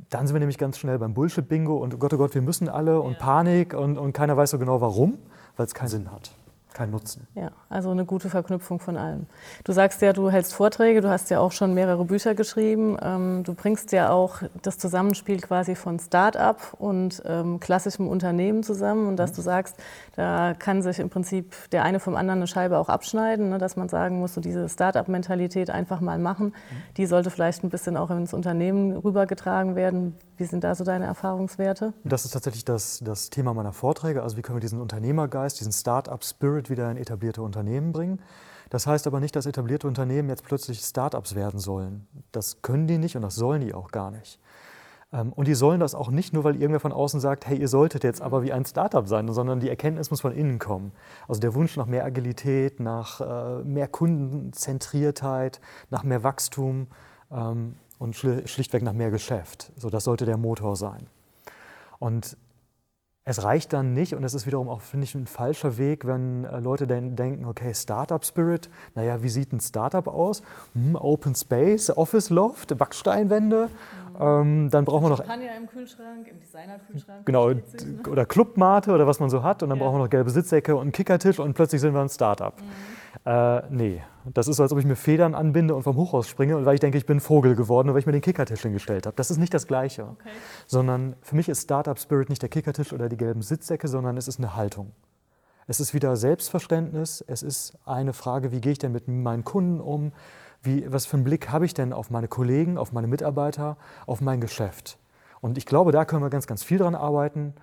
Dann 0.09 0.27
sind 0.27 0.35
wir 0.35 0.39
nämlich 0.39 0.59
ganz 0.59 0.77
schnell 0.77 0.99
beim 0.99 1.15
Bullshit-Bingo 1.15 1.75
und 1.75 1.97
Gott, 1.99 2.13
oh 2.13 2.17
Gott, 2.17 2.35
wir 2.35 2.43
müssen 2.43 2.69
alle 2.69 3.01
und 3.01 3.17
Panik 3.17 3.73
und, 3.73 3.97
und 3.97 4.13
keiner 4.13 4.37
weiß 4.37 4.51
so 4.51 4.59
genau 4.59 4.79
warum, 4.79 5.17
weil 5.57 5.65
es 5.65 5.73
keinen 5.73 5.87
Sinn 5.87 6.11
hat 6.11 6.35
keinen 6.73 6.91
Nutzen. 6.91 7.27
Ja, 7.35 7.51
also 7.69 7.91
eine 7.91 8.05
gute 8.05 8.29
Verknüpfung 8.29 8.79
von 8.79 8.97
allem. 8.97 9.27
Du 9.63 9.71
sagst 9.71 10.01
ja, 10.01 10.13
du 10.13 10.29
hältst 10.29 10.53
Vorträge, 10.53 11.01
du 11.01 11.09
hast 11.09 11.29
ja 11.29 11.39
auch 11.39 11.51
schon 11.51 11.73
mehrere 11.73 12.05
Bücher 12.05 12.35
geschrieben. 12.35 12.97
Ähm, 13.01 13.43
du 13.43 13.53
bringst 13.53 13.91
ja 13.91 14.11
auch 14.11 14.41
das 14.61 14.77
Zusammenspiel 14.77 15.41
quasi 15.41 15.75
von 15.75 15.99
Start-up 15.99 16.75
und 16.77 17.21
ähm, 17.25 17.59
klassischem 17.59 18.07
Unternehmen 18.07 18.63
zusammen 18.63 19.07
und 19.07 19.17
dass 19.17 19.31
mhm. 19.31 19.35
du 19.35 19.41
sagst, 19.41 19.75
da 20.15 20.53
kann 20.53 20.81
sich 20.81 20.99
im 20.99 21.09
Prinzip 21.09 21.53
der 21.71 21.83
eine 21.83 21.99
vom 21.99 22.15
anderen 22.15 22.39
eine 22.39 22.47
Scheibe 22.47 22.77
auch 22.77 22.89
abschneiden, 22.89 23.49
ne, 23.49 23.57
dass 23.57 23.75
man 23.75 23.89
sagen 23.89 24.19
muss, 24.19 24.33
so 24.33 24.41
diese 24.41 24.67
Start-up-Mentalität 24.69 25.69
einfach 25.69 26.01
mal 26.01 26.19
machen, 26.19 26.47
mhm. 26.47 26.93
die 26.97 27.05
sollte 27.05 27.29
vielleicht 27.29 27.63
ein 27.63 27.69
bisschen 27.69 27.97
auch 27.97 28.09
ins 28.11 28.33
Unternehmen 28.33 28.95
rübergetragen 28.97 29.75
werden. 29.75 30.15
Wie 30.37 30.45
sind 30.45 30.63
da 30.63 30.73
so 30.73 30.83
deine 30.83 31.05
Erfahrungswerte? 31.05 31.93
Das 32.03 32.25
ist 32.25 32.31
tatsächlich 32.31 32.65
das, 32.65 32.99
das 33.03 33.29
Thema 33.29 33.53
meiner 33.53 33.73
Vorträge. 33.73 34.23
Also 34.23 34.37
wie 34.37 34.41
können 34.41 34.57
wir 34.57 34.61
diesen 34.61 34.81
Unternehmergeist, 34.81 35.59
diesen 35.59 35.71
Start-up-Spirit 35.71 36.60
wieder 36.69 36.89
in 36.91 36.97
etablierte 36.97 37.41
Unternehmen 37.41 37.91
bringen? 37.91 38.21
Das 38.69 38.87
heißt 38.87 39.07
aber 39.07 39.19
nicht, 39.19 39.35
dass 39.35 39.45
etablierte 39.45 39.87
Unternehmen 39.87 40.29
jetzt 40.29 40.43
plötzlich 40.43 40.79
Start-ups 40.79 41.35
werden 41.35 41.59
sollen. 41.59 42.07
Das 42.31 42.61
können 42.61 42.87
die 42.87 42.97
nicht 42.97 43.15
und 43.15 43.21
das 43.21 43.35
sollen 43.35 43.61
die 43.61 43.73
auch 43.73 43.91
gar 43.91 44.11
nicht. 44.11 44.39
Ähm, 45.11 45.33
und 45.33 45.47
die 45.47 45.55
sollen 45.55 45.79
das 45.79 45.95
auch 45.95 46.09
nicht 46.09 46.33
nur, 46.33 46.43
weil 46.43 46.55
irgendwer 46.55 46.79
von 46.79 46.93
außen 46.93 47.19
sagt, 47.19 47.47
hey, 47.47 47.57
ihr 47.57 47.67
solltet 47.67 48.03
jetzt 48.03 48.21
aber 48.21 48.43
wie 48.43 48.53
ein 48.53 48.65
Startup 48.65 49.07
sein, 49.07 49.27
sondern 49.33 49.59
die 49.59 49.69
Erkenntnis 49.69 50.09
muss 50.11 50.21
von 50.21 50.33
innen 50.33 50.59
kommen. 50.59 50.91
Also 51.27 51.41
der 51.41 51.53
Wunsch 51.53 51.75
nach 51.75 51.85
mehr 51.85 52.05
Agilität, 52.05 52.79
nach 52.79 53.19
äh, 53.19 53.63
mehr 53.63 53.87
Kundenzentriertheit, 53.87 55.59
nach 55.89 56.03
mehr 56.03 56.23
Wachstum. 56.23 56.87
Ähm, 57.31 57.75
und 58.01 58.15
schlichtweg 58.15 58.81
nach 58.81 58.93
mehr 58.93 59.11
Geschäft. 59.11 59.71
So, 59.75 59.91
das 59.91 60.05
sollte 60.05 60.25
der 60.25 60.37
Motor 60.37 60.75
sein. 60.75 61.05
Und 61.99 62.35
es 63.23 63.43
reicht 63.43 63.71
dann 63.73 63.93
nicht, 63.93 64.15
und 64.15 64.23
es 64.23 64.33
ist 64.33 64.47
wiederum 64.47 64.67
auch, 64.67 64.81
finde 64.81 65.03
ich, 65.03 65.13
ein 65.13 65.27
falscher 65.27 65.77
Weg, 65.77 66.07
wenn 66.07 66.43
äh, 66.43 66.59
Leute 66.59 66.87
dann 66.87 67.15
denken, 67.15 67.45
okay, 67.45 67.71
Startup 67.73 68.25
Spirit, 68.25 68.67
naja, 68.95 69.21
wie 69.21 69.29
sieht 69.29 69.53
ein 69.53 69.59
Startup 69.59 70.07
aus? 70.07 70.41
Hm, 70.73 70.95
Open 70.95 71.35
Space, 71.35 71.95
Office 71.95 72.31
Loft, 72.31 72.75
Backsteinwände. 72.75 73.69
Mhm. 73.69 74.21
Ähm, 74.21 74.69
dann 74.71 74.85
brauchen 74.85 75.05
wir 75.05 75.09
noch. 75.09 75.17
Champagner 75.19 75.55
im 75.55 75.67
Kühlschrank, 75.67 76.27
im 76.27 76.39
Designer-Kühlschrank. 76.39 77.25
Genau, 77.25 77.51
oder 78.09 78.25
Clubmate 78.25 78.91
oder 78.91 79.05
was 79.05 79.19
man 79.19 79.29
so 79.29 79.43
hat. 79.43 79.61
Und 79.61 79.69
dann 79.69 79.77
ja. 79.77 79.83
brauchen 79.83 79.97
wir 79.97 80.03
noch 80.03 80.09
gelbe 80.09 80.31
Sitzsäcke 80.31 80.75
und 80.75 80.81
einen 80.81 80.91
Kickertisch 80.91 81.39
und 81.39 81.53
plötzlich 81.53 81.79
sind 81.79 81.93
wir 81.93 82.01
ein 82.01 82.09
Startup. 82.09 82.59
Mhm. 82.59 82.65
Äh, 83.25 83.61
nee, 83.69 84.01
das 84.25 84.47
ist 84.47 84.57
so, 84.57 84.63
als 84.63 84.71
ob 84.71 84.79
ich 84.79 84.85
mir 84.85 84.95
Federn 84.95 85.35
anbinde 85.35 85.75
und 85.75 85.83
vom 85.83 85.95
Hochhaus 85.95 86.27
springe 86.27 86.57
und 86.57 86.65
weil 86.65 86.73
ich 86.73 86.79
denke, 86.79 86.97
ich 86.97 87.05
bin 87.05 87.19
Vogel 87.19 87.55
geworden, 87.55 87.93
weil 87.93 87.99
ich 87.99 88.05
mir 88.05 88.11
den 88.11 88.21
Kickertisch 88.21 88.61
hingestellt 88.61 89.05
habe. 89.05 89.15
Das 89.15 89.29
ist 89.29 89.37
nicht 89.37 89.53
das 89.53 89.67
Gleiche. 89.67 90.03
Okay. 90.03 90.29
Sondern 90.65 91.15
für 91.21 91.35
mich 91.35 91.47
ist 91.47 91.63
Startup 91.63 91.97
Spirit 91.99 92.29
nicht 92.29 92.41
der 92.41 92.49
Kickertisch 92.49 92.93
oder 92.93 93.09
die 93.09 93.17
gelben 93.17 93.41
Sitzsäcke, 93.41 93.87
sondern 93.87 94.17
es 94.17 94.27
ist 94.27 94.39
eine 94.39 94.55
Haltung. 94.55 94.91
Es 95.67 95.79
ist 95.79 95.93
wieder 95.93 96.15
Selbstverständnis. 96.15 97.23
Es 97.27 97.43
ist 97.43 97.77
eine 97.85 98.13
Frage, 98.13 98.51
wie 98.51 98.59
gehe 98.59 98.71
ich 98.71 98.79
denn 98.79 98.91
mit 98.91 99.07
meinen 99.07 99.43
Kunden 99.43 99.79
um? 99.79 100.11
Wie, 100.63 100.91
was 100.91 101.05
für 101.05 101.17
einen 101.17 101.23
Blick 101.23 101.49
habe 101.49 101.65
ich 101.65 101.73
denn 101.73 101.93
auf 101.93 102.09
meine 102.09 102.27
Kollegen, 102.27 102.77
auf 102.77 102.91
meine 102.91 103.07
Mitarbeiter, 103.07 103.77
auf 104.05 104.21
mein 104.21 104.41
Geschäft? 104.41 104.97
Und 105.41 105.57
ich 105.57 105.65
glaube, 105.65 105.91
da 105.91 106.05
können 106.05 106.23
wir 106.23 106.29
ganz, 106.29 106.47
ganz 106.47 106.63
viel 106.63 106.79
dran 106.79 106.95
arbeiten. 106.95 107.53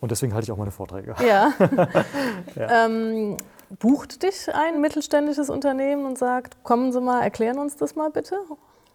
Und 0.00 0.10
deswegen 0.10 0.34
halte 0.34 0.44
ich 0.44 0.52
auch 0.52 0.58
meine 0.58 0.70
Vorträge. 0.70 1.14
Ja. 1.26 1.52
ja. 2.54 2.86
Ähm, 2.86 3.38
bucht 3.78 4.22
dich 4.22 4.48
ein 4.54 4.80
mittelständisches 4.80 5.50
Unternehmen 5.50 6.04
und 6.06 6.18
sagt, 6.18 6.62
kommen 6.64 6.92
Sie 6.92 7.00
mal, 7.00 7.22
erklären 7.22 7.58
uns 7.58 7.76
das 7.76 7.96
mal 7.96 8.10
bitte? 8.10 8.36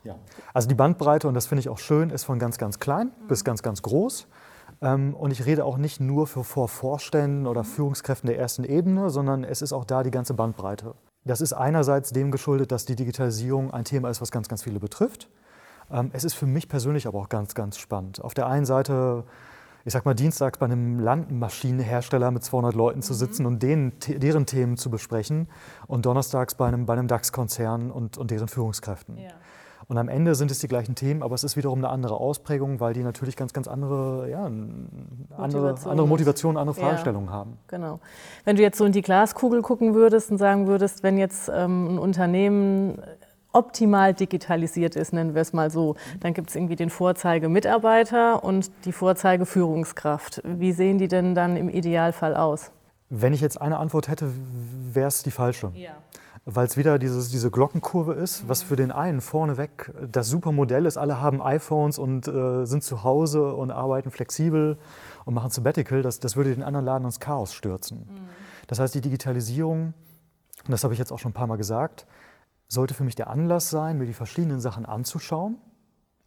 Ja. 0.04 0.15
Also 0.54 0.67
die 0.67 0.76
Bandbreite, 0.76 1.28
und 1.28 1.34
das 1.34 1.48
finde 1.48 1.62
ich 1.62 1.70
auch 1.70 1.78
schön, 1.78 2.10
ist 2.10 2.24
von 2.24 2.39
ganz, 2.39 2.58
ganz 2.58 2.80
klein 2.80 3.08
mhm. 3.08 3.28
bis 3.28 3.44
ganz, 3.44 3.63
ganz 3.63 3.82
groß. 3.82 4.28
Ähm, 4.82 5.13
und 5.13 5.32
ich 5.32 5.46
rede 5.46 5.65
auch 5.65 5.78
nicht 5.78 6.00
nur 6.00 6.28
für, 6.28 6.44
vor 6.44 6.67
Vorständen 6.67 7.48
oder 7.48 7.63
Führungskräften 7.63 8.28
der 8.28 8.39
ersten 8.39 8.63
Ebene, 8.63 9.10
sondern 9.10 9.44
es 9.44 9.62
ist 9.62 9.74
auch 9.74 9.86
da 9.86 10.04
die 10.04 10.12
ganze 10.12 10.34
Bandbreite. 10.34 10.96
Das 11.26 11.41
ist 11.41 11.54
einerseits 11.54 12.12
dem 12.12 12.32
geschuldet, 12.32 12.72
dass 12.72 12.86
die 12.86 12.96
Digitalisierung 12.96 13.72
ein 13.72 13.84
Thema 13.84 14.10
ist, 14.10 14.22
was 14.22 14.32
ganz, 14.32 14.48
ganz 14.48 14.63
viele 14.63 14.80
betrifft. 14.80 15.30
Ähm, 15.91 16.12
es 16.13 16.24
ist 16.24 16.34
für 16.34 16.46
mich 16.46 16.70
persönlich 16.70 17.08
aber 17.08 17.20
auch 17.20 17.30
ganz, 17.30 17.56
ganz 17.56 17.78
spannend. 17.78 18.22
Auf 18.24 18.34
der 18.34 18.48
einen 18.48 18.65
Seite 18.65 19.26
ich 19.89 19.93
sag 19.93 20.06
mal, 20.06 20.13
dienstags 20.13 20.60
bei 20.60 20.67
einem 20.67 20.99
Landmaschinenhersteller 20.99 22.30
mit 22.30 22.43
200 22.43 22.75
Leuten 22.75 23.02
zu 23.02 23.13
mhm. 23.13 23.17
sitzen 23.17 23.45
und 23.47 23.63
denen, 23.63 23.93
deren 24.08 24.45
Themen 24.45 24.78
zu 24.78 24.91
besprechen 24.91 25.47
und 25.88 26.06
donnerstags 26.06 26.54
bei 26.54 26.67
einem, 26.67 26.86
bei 26.86 26.93
einem 26.93 27.08
DAX-Konzern 27.08 27.89
und, 27.89 28.15
und 28.19 28.30
deren 28.30 28.47
Führungskräften. 28.47 29.17
Ja. 29.17 29.32
Und 29.88 29.97
am 29.97 30.08
Ende 30.08 30.36
sind 30.36 30.52
es 30.52 30.60
die 30.60 30.67
gleichen 30.67 30.93
Themen, 30.93 31.23
aber 31.23 31.34
es 31.34 31.43
ist 31.43 31.58
wiederum 31.58 31.80
eine 31.80 31.89
andere 31.89 32.17
Ausprägung, 32.17 32.80
weil 32.80 32.93
die 32.93 33.02
natürlich 33.02 33.36
ganz, 33.36 33.52
ganz 33.52 33.67
andere, 33.67 34.30
ja, 34.30 34.45
andere, 34.45 34.91
Motivation 35.39 35.91
andere 35.91 36.08
Motivationen, 36.08 36.58
andere 36.58 36.80
Fragestellungen 36.80 37.30
ja, 37.30 37.34
haben. 37.34 37.58
Genau. 37.65 37.99
Wenn 38.45 38.58
du 38.58 38.62
jetzt 38.62 38.78
so 38.78 38.86
in 38.86 38.91
die 38.91 39.02
Glaskugel 39.02 39.63
gucken 39.63 39.95
würdest 39.95 40.30
und 40.30 40.38
sagen 40.38 40.67
würdest, 40.67 41.02
wenn 41.02 41.17
jetzt 41.17 41.49
ähm, 41.52 41.95
ein 41.95 41.97
Unternehmen 41.97 43.02
optimal 43.52 44.14
digitalisiert 44.14 44.96
ist, 44.96 45.14
nennen 45.14 45.34
wir 45.34 45.42
es 45.42 45.54
mal 45.54 45.70
so. 45.72 45.96
Dann 46.20 46.34
gibt 46.34 46.50
es 46.50 46.56
irgendwie 46.56 46.76
den 46.76 46.90
Vorzeigemitarbeiter 46.90 48.44
und 48.44 48.72
die 48.86 48.92
Vorzeigeführungskraft. 48.92 50.42
Wie 50.46 50.72
sehen 50.72 50.98
die 50.98 51.08
denn 51.08 51.36
dann 51.36 51.58
im 51.58 51.70
Idealfall 51.70 52.36
aus? 52.36 52.72
Wenn 53.10 53.34
ich 53.34 53.42
jetzt 53.42 53.60
eine 53.60 53.78
Antwort 53.78 54.08
hätte, 54.08 54.32
wäre 54.94 55.08
es 55.08 55.24
die 55.24 55.32
falsche. 55.32 55.72
Ja. 55.74 55.92
Weil 56.46 56.68
es 56.68 56.78
wieder 56.78 57.00
dieses, 57.00 57.30
diese 57.30 57.52
Glockenkurve 57.52 58.14
ist, 58.14 58.48
was 58.48 58.64
für 58.64 58.76
den 58.76 58.92
einen 58.92 59.20
vorneweg 59.20 59.92
das 60.12 60.30
super 60.30 60.52
Modell 60.52 60.86
ist. 60.86 60.98
Alle 60.98 61.20
haben 61.20 61.42
iPhones 61.42 62.00
und 62.00 62.28
äh, 62.28 62.66
sind 62.66 62.84
zu 62.84 63.04
Hause 63.04 63.54
und 63.54 63.72
arbeiten 63.72 64.10
flexibel 64.12 64.78
und 65.26 65.34
machen 65.34 65.50
Sabbatical. 65.50 66.02
Das, 66.02 66.20
das 66.20 66.36
würde 66.36 66.54
den 66.54 66.64
anderen 66.64 66.86
Laden 66.86 67.06
ins 67.06 67.20
Chaos 67.20 67.54
stürzen. 67.54 68.00
Mhm. 68.00 68.30
Das 68.68 68.80
heißt, 68.80 68.94
die 68.94 69.02
Digitalisierung, 69.02 69.94
und 70.66 70.72
das 70.72 70.84
habe 70.84 70.94
ich 70.94 71.00
jetzt 71.00 71.12
auch 71.12 71.20
schon 71.20 71.32
ein 71.32 71.34
paar 71.36 71.48
Mal 71.48 71.58
gesagt, 71.58 72.06
sollte 72.70 72.94
für 72.94 73.04
mich 73.04 73.16
der 73.16 73.30
Anlass 73.30 73.70
sein, 73.70 73.98
mir 73.98 74.06
die 74.06 74.14
verschiedenen 74.14 74.62
Sachen 74.62 74.86
anzuschauen 74.86 75.58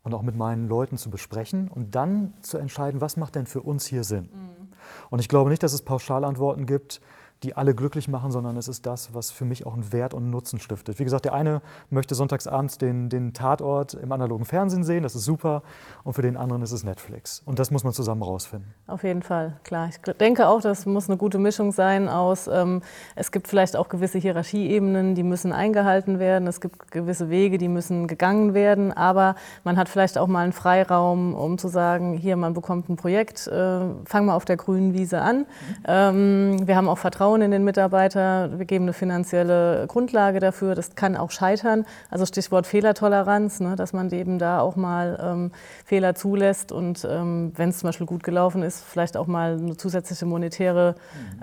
und 0.02 0.12
auch 0.12 0.22
mit 0.22 0.36
meinen 0.36 0.68
Leuten 0.68 0.98
zu 0.98 1.08
besprechen 1.08 1.68
und 1.68 1.94
dann 1.94 2.34
zu 2.42 2.58
entscheiden, 2.58 3.00
was 3.00 3.16
macht 3.16 3.36
denn 3.36 3.46
für 3.46 3.62
uns 3.62 3.86
hier 3.86 4.04
Sinn. 4.04 4.28
Mhm. 4.32 4.72
Und 5.10 5.20
ich 5.20 5.28
glaube 5.28 5.50
nicht, 5.50 5.62
dass 5.62 5.72
es 5.72 5.82
Pauschalantworten 5.82 6.66
gibt, 6.66 7.00
die 7.42 7.56
alle 7.56 7.74
glücklich 7.74 8.08
machen, 8.08 8.30
sondern 8.30 8.56
es 8.56 8.68
ist 8.68 8.86
das, 8.86 9.14
was 9.14 9.30
für 9.30 9.44
mich 9.44 9.66
auch 9.66 9.74
einen 9.74 9.92
Wert 9.92 10.14
und 10.14 10.22
einen 10.22 10.30
Nutzen 10.30 10.60
stiftet. 10.60 10.98
Wie 10.98 11.04
gesagt, 11.04 11.24
der 11.24 11.34
eine 11.34 11.60
möchte 11.90 12.14
sonntagsabends 12.14 12.78
den, 12.78 13.08
den 13.08 13.32
Tatort 13.32 13.94
im 13.94 14.12
analogen 14.12 14.44
Fernsehen 14.44 14.84
sehen, 14.84 15.02
das 15.02 15.14
ist 15.14 15.24
super, 15.24 15.62
und 16.04 16.14
für 16.14 16.22
den 16.22 16.36
anderen 16.36 16.62
ist 16.62 16.72
es 16.72 16.84
Netflix. 16.84 17.42
Und 17.44 17.58
das 17.58 17.70
muss 17.70 17.84
man 17.84 17.92
zusammen 17.92 18.22
rausfinden. 18.22 18.72
Auf 18.86 19.02
jeden 19.02 19.22
Fall, 19.22 19.56
klar. 19.64 19.88
Ich 19.88 19.98
denke 20.14 20.46
auch, 20.48 20.60
das 20.60 20.86
muss 20.86 21.08
eine 21.08 21.16
gute 21.16 21.38
Mischung 21.38 21.72
sein 21.72 22.08
aus, 22.08 22.46
ähm, 22.46 22.82
es 23.16 23.32
gibt 23.32 23.48
vielleicht 23.48 23.76
auch 23.76 23.88
gewisse 23.88 24.18
Hierarchieebenen, 24.18 25.14
die 25.14 25.22
müssen 25.22 25.52
eingehalten 25.52 26.18
werden, 26.18 26.46
es 26.46 26.60
gibt 26.60 26.90
gewisse 26.90 27.28
Wege, 27.30 27.58
die 27.58 27.68
müssen 27.68 28.06
gegangen 28.06 28.54
werden, 28.54 28.92
aber 28.92 29.34
man 29.64 29.76
hat 29.76 29.88
vielleicht 29.88 30.18
auch 30.18 30.28
mal 30.28 30.44
einen 30.44 30.52
Freiraum, 30.52 31.34
um 31.34 31.58
zu 31.58 31.68
sagen, 31.68 32.14
hier, 32.14 32.36
man 32.36 32.54
bekommt 32.54 32.88
ein 32.88 32.96
Projekt, 32.96 33.46
äh, 33.48 33.80
fang 34.04 34.26
mal 34.26 34.34
auf 34.34 34.44
der 34.44 34.56
grünen 34.56 34.94
Wiese 34.94 35.20
an. 35.20 35.38
Mhm. 35.38 35.46
Ähm, 35.86 36.66
wir 36.66 36.76
haben 36.76 36.88
auch 36.88 36.98
Vertrauen 36.98 37.31
Vertrauen 37.32 37.42
in 37.42 37.50
den 37.50 37.64
Mitarbeiter, 37.64 38.58
wir 38.58 38.66
geben 38.66 38.84
eine 38.84 38.92
finanzielle 38.92 39.86
Grundlage 39.88 40.38
dafür. 40.38 40.74
Das 40.74 40.94
kann 40.94 41.16
auch 41.16 41.30
scheitern. 41.30 41.86
Also 42.10 42.26
Stichwort 42.26 42.66
Fehlertoleranz, 42.66 43.60
ne, 43.60 43.74
dass 43.74 43.94
man 43.94 44.10
eben 44.10 44.38
da 44.38 44.60
auch 44.60 44.76
mal 44.76 45.18
ähm, 45.22 45.50
Fehler 45.86 46.14
zulässt 46.14 46.72
und 46.72 47.06
ähm, 47.10 47.52
wenn 47.56 47.70
es 47.70 47.78
zum 47.78 47.88
Beispiel 47.88 48.06
gut 48.06 48.22
gelaufen 48.22 48.62
ist, 48.62 48.84
vielleicht 48.84 49.16
auch 49.16 49.26
mal 49.26 49.58
eine 49.58 49.76
zusätzliche 49.78 50.26
monetäre 50.26 50.94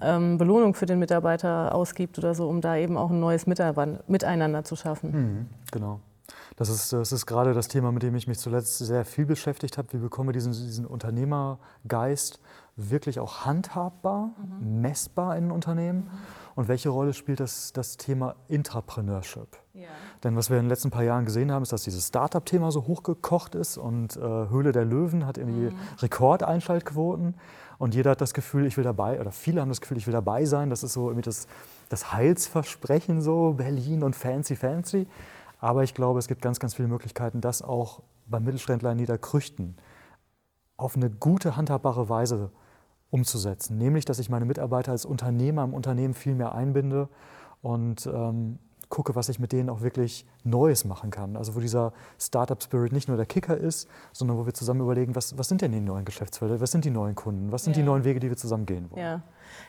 ähm, 0.02 0.38
Belohnung 0.38 0.76
für 0.76 0.86
den 0.86 1.00
Mitarbeiter 1.00 1.74
ausgibt 1.74 2.20
oder 2.20 2.36
so, 2.36 2.48
um 2.48 2.62
da 2.62 2.76
eben 2.76 2.96
auch 2.96 3.10
ein 3.10 3.20
neues 3.20 3.48
Miteinander 3.48 4.64
zu 4.64 4.76
schaffen. 4.76 5.12
Mhm, 5.12 5.48
genau. 5.72 6.00
Das 6.60 6.68
ist, 6.68 6.92
das 6.92 7.14
ist 7.14 7.26
gerade 7.26 7.54
das 7.54 7.70
Thema, 7.70 7.94
mit 7.94 8.04
dem 8.04 8.16
ich 8.16 8.28
mich 8.28 8.38
zuletzt 8.38 8.80
sehr 8.80 9.06
viel 9.06 9.26
beschäftigt 9.26 9.78
habe. 9.78 9.94
Wie 9.94 9.98
bekomme 9.98 10.32
ich 10.32 10.34
diesen, 10.34 10.52
diesen 10.52 10.86
Unternehmergeist 10.86 12.42
wirklich 12.76 13.22
auch 13.22 13.46
handhabbar, 13.46 14.32
mhm. 14.38 14.82
messbar 14.82 15.38
in 15.38 15.52
Unternehmen? 15.52 16.00
Mhm. 16.00 16.10
Und 16.56 16.68
welche 16.68 16.90
Rolle 16.90 17.14
spielt 17.14 17.40
das, 17.40 17.72
das 17.72 17.96
Thema 17.96 18.36
Intrapreneurship? 18.50 19.48
Ja. 19.74 19.88
Denn 20.26 20.36
was 20.36 20.50
wir 20.50 20.58
in 20.58 20.66
den 20.66 20.70
letzten 20.70 20.92
paar 20.92 21.04
Jahren 21.04 21.24
gesehen 21.24 21.50
haben, 21.50 21.64
ist, 21.64 21.72
dass 21.72 21.84
dieses 21.84 22.10
Startup-Thema 22.10 22.74
so 22.74 22.88
hochgekocht 22.88 23.56
ist 23.56 23.78
und 23.78 24.18
äh, 24.18 24.20
Höhle 24.20 24.74
der 24.74 24.84
Löwen 24.84 25.26
hat 25.26 25.38
irgendwie 25.38 25.70
mhm. 25.70 25.80
Rekordeinschaltquoten 26.00 27.36
und 27.78 27.96
jeder 27.96 28.12
hat 28.12 28.20
das 28.20 28.34
Gefühl, 28.34 28.66
ich 28.66 28.76
will 28.76 28.84
dabei, 28.84 29.22
oder 29.22 29.32
viele 29.32 29.62
haben 29.62 29.70
das 29.70 29.80
Gefühl, 29.80 29.96
ich 29.96 30.06
will 30.06 30.12
dabei 30.12 30.44
sein. 30.44 30.70
Das 30.70 30.84
ist 30.84 30.92
so 30.92 31.08
irgendwie 31.10 31.22
das, 31.22 31.48
das 31.88 32.12
Heilsversprechen, 32.12 33.22
so 33.22 33.54
Berlin 33.54 34.04
und 34.04 34.18
fancy, 34.18 34.58
fancy. 34.58 35.08
Aber 35.60 35.84
ich 35.84 35.94
glaube, 35.94 36.20
es 36.20 36.28
gibt 36.28 36.42
ganz, 36.42 36.60
ganz 36.60 36.74
viele 36.74 36.88
Möglichkeiten, 36.88 37.42
das 37.42 37.62
auch 37.62 38.02
beim 38.28 38.44
Mittelständler 38.44 38.92
in 38.92 38.98
Niederkrüchten 38.98 39.78
auf 40.78 40.96
eine 40.96 41.10
gute, 41.10 41.56
handhabbare 41.58 42.10
Weise 42.10 42.52
umzusetzen. 43.10 43.78
Nämlich, 43.78 44.06
dass 44.06 44.20
ich 44.20 44.30
meine 44.30 44.46
Mitarbeiter 44.46 44.92
als 44.92 45.06
Unternehmer 45.06 45.64
im 45.64 45.74
Unternehmen 45.74 46.14
viel 46.14 46.36
mehr 46.36 46.56
einbinde 46.56 47.10
und 47.62 48.06
ähm, 48.08 48.60
gucke, 48.90 49.16
was 49.16 49.30
ich 49.30 49.40
mit 49.40 49.52
denen 49.52 49.70
auch 49.70 49.82
wirklich 49.82 50.26
Neues 50.44 50.86
machen 50.86 51.12
kann. 51.12 51.36
Also 51.36 51.56
wo 51.56 51.60
dieser 51.60 51.94
Startup-Spirit 52.20 52.92
nicht 52.92 53.08
nur 53.08 53.18
der 53.18 53.26
Kicker 53.26 53.56
ist, 53.56 53.88
sondern 54.14 54.38
wo 54.38 54.46
wir 54.46 54.54
zusammen 54.54 54.82
überlegen, 54.82 55.16
was, 55.16 55.38
was 55.38 55.48
sind 55.48 55.62
denn 55.62 55.72
die 55.72 55.80
neuen 55.80 56.06
Geschäftsfelder, 56.06 56.60
was 56.60 56.72
sind 56.72 56.86
die 56.86 56.90
neuen 56.90 57.16
Kunden, 57.16 57.52
was 57.52 57.64
sind 57.64 57.76
ja. 57.76 57.84
die 57.84 57.86
neuen 57.86 58.04
Wege, 58.04 58.20
die 58.20 58.30
wir 58.30 58.38
zusammen 58.38 58.66
gehen 58.66 58.90
wollen. 58.90 59.02
Ja. 59.02 59.22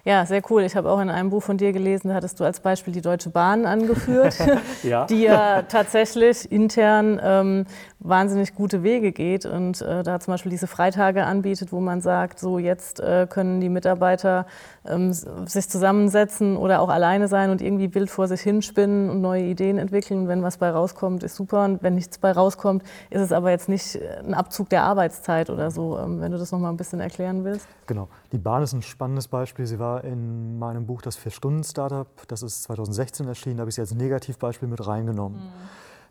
Ja, 0.05 0.25
sehr 0.27 0.43
cool. 0.51 0.63
Ich 0.63 0.77
habe 0.77 0.91
auch 0.91 1.01
in 1.01 1.11
einem 1.11 1.31
Buch 1.31 1.43
von 1.43 1.57
dir 1.57 1.73
gelesen, 1.73 2.09
da 2.09 2.15
hattest 2.15 2.41
du 2.41 2.45
als 2.45 2.61
Beispiel 2.61 2.93
die 2.93 3.03
Deutsche 3.03 3.31
Bahn 3.31 3.67
angeführt, 3.67 4.37
ja. 4.83 5.07
die 5.07 5.23
ja 5.23 5.63
tatsächlich 5.63 6.51
intern 6.51 7.21
ähm, 7.23 7.67
wahnsinnig 7.99 8.55
gute 8.55 8.83
Wege 8.83 9.13
geht 9.13 9.45
und 9.45 9.83
äh, 9.83 10.03
da 10.03 10.19
zum 10.21 10.33
Beispiel 10.33 10.51
diese 10.51 10.67
Freitage 10.67 11.25
anbietet, 11.25 11.73
wo 11.73 11.81
man 11.81 12.01
sagt, 12.01 12.39
so 12.39 12.59
jetzt 12.59 13.01
äh, 13.01 13.27
können 13.29 13.61
die 13.61 13.69
Mitarbeiter 13.69 14.47
ähm, 14.87 15.13
sich 15.13 15.69
zusammensetzen 15.69 16.57
oder 16.57 16.81
auch 16.81 16.89
alleine 16.89 17.29
sein 17.29 17.51
und 17.51 17.61
irgendwie 17.61 17.95
wild 17.95 18.11
vor 18.11 18.27
sich 18.27 18.41
hinspinnen 18.41 19.11
und 19.11 19.21
neue 19.21 19.43
Ideen 19.43 19.79
entwickeln. 19.79 20.29
wenn 20.29 20.43
was 20.43 20.57
bei 20.57 20.71
rauskommt, 20.71 21.23
ist 21.23 21.37
super. 21.37 21.65
Und 21.65 21.83
wenn 21.83 21.95
nichts 21.95 22.19
bei 22.19 22.33
rauskommt, 22.33 22.83
ist 23.11 23.21
es 23.21 23.33
aber 23.33 23.51
jetzt 23.51 23.69
nicht 23.69 23.99
ein 24.25 24.35
Abzug 24.35 24.71
der 24.71 24.85
Arbeitszeit 24.85 25.51
oder 25.51 25.71
so. 25.71 25.99
Ähm, 25.99 26.21
wenn 26.21 26.33
du 26.33 26.39
das 26.39 26.53
noch 26.53 26.59
mal 26.59 26.71
ein 26.71 26.77
bisschen 26.77 27.01
erklären 27.01 27.45
willst. 27.45 27.69
Genau. 27.87 28.09
Die 28.33 28.39
Bahn 28.39 28.63
ist 28.63 28.73
ein 28.73 28.83
spannendes 28.83 29.29
Beispiel. 29.29 29.67
Sie 29.71 29.79
war 29.79 30.03
in 30.03 30.59
meinem 30.59 30.85
Buch 30.85 31.01
Das 31.01 31.17
Vier-Stunden-Startup, 31.17 32.09
das 32.27 32.43
ist 32.43 32.65
2016 32.65 33.29
erschienen, 33.29 33.59
da 33.59 33.61
habe 33.63 33.71
ich 33.71 33.77
sie 33.77 33.81
als 33.81 33.95
Negativbeispiel 33.95 34.67
mit 34.67 34.85
reingenommen. 34.85 35.39
Mhm. 35.39 35.53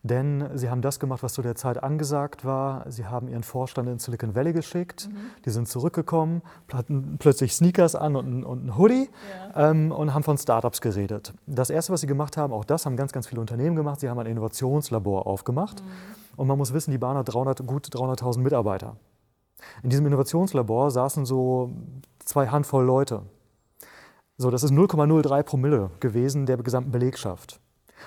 Denn 0.02 0.50
sie 0.54 0.70
haben 0.70 0.82
das 0.82 1.02
gemacht, 1.02 1.24
was 1.24 1.34
zu 1.34 1.42
der 1.42 1.56
Zeit 1.56 1.84
angesagt 1.84 2.46
war. 2.46 2.90
Sie 2.90 3.06
haben 3.06 3.28
ihren 3.28 3.44
Vorstand 3.44 3.90
in 3.90 4.00
Silicon 4.00 4.34
Valley 4.34 4.54
geschickt. 4.54 5.10
Mhm. 5.12 5.18
Die 5.44 5.50
sind 5.50 5.68
zurückgekommen, 5.68 6.42
hatten 6.72 7.18
plötzlich 7.20 7.54
Sneakers 7.54 7.96
an 7.96 8.16
und, 8.16 8.46
und 8.46 8.62
einen 8.62 8.78
Hoodie 8.78 9.10
ja. 9.54 9.72
ähm, 9.72 9.92
und 9.92 10.14
haben 10.14 10.24
von 10.24 10.38
Startups 10.38 10.80
geredet. 10.80 11.34
Das 11.48 11.70
Erste, 11.70 11.92
was 11.92 12.00
sie 12.00 12.08
gemacht 12.08 12.38
haben, 12.38 12.54
auch 12.54 12.64
das 12.64 12.86
haben 12.86 12.96
ganz, 12.96 13.12
ganz 13.12 13.28
viele 13.28 13.42
Unternehmen 13.42 13.76
gemacht, 13.76 14.00
sie 14.00 14.10
haben 14.10 14.20
ein 14.20 14.26
Innovationslabor 14.26 15.28
aufgemacht. 15.28 15.84
Mhm. 15.84 15.88
Und 16.38 16.48
man 16.48 16.58
muss 16.58 16.72
wissen, 16.72 16.92
die 16.92 16.98
Bahn 16.98 17.18
hat 17.18 17.34
300, 17.34 17.68
gut 17.68 17.88
300.000 17.88 18.40
Mitarbeiter. 18.40 18.96
In 19.84 19.90
diesem 19.90 20.06
Innovationslabor 20.06 20.92
saßen 20.92 21.26
so 21.26 21.72
zwei 22.20 22.48
Handvoll 22.48 22.86
Leute. 22.86 23.24
So, 24.40 24.50
das 24.50 24.64
ist 24.64 24.72
0,03 24.72 25.44
Promille 25.44 25.90
gewesen 26.00 26.46
der 26.46 26.56
gesamten 26.56 26.92
Belegschaft. 26.92 27.60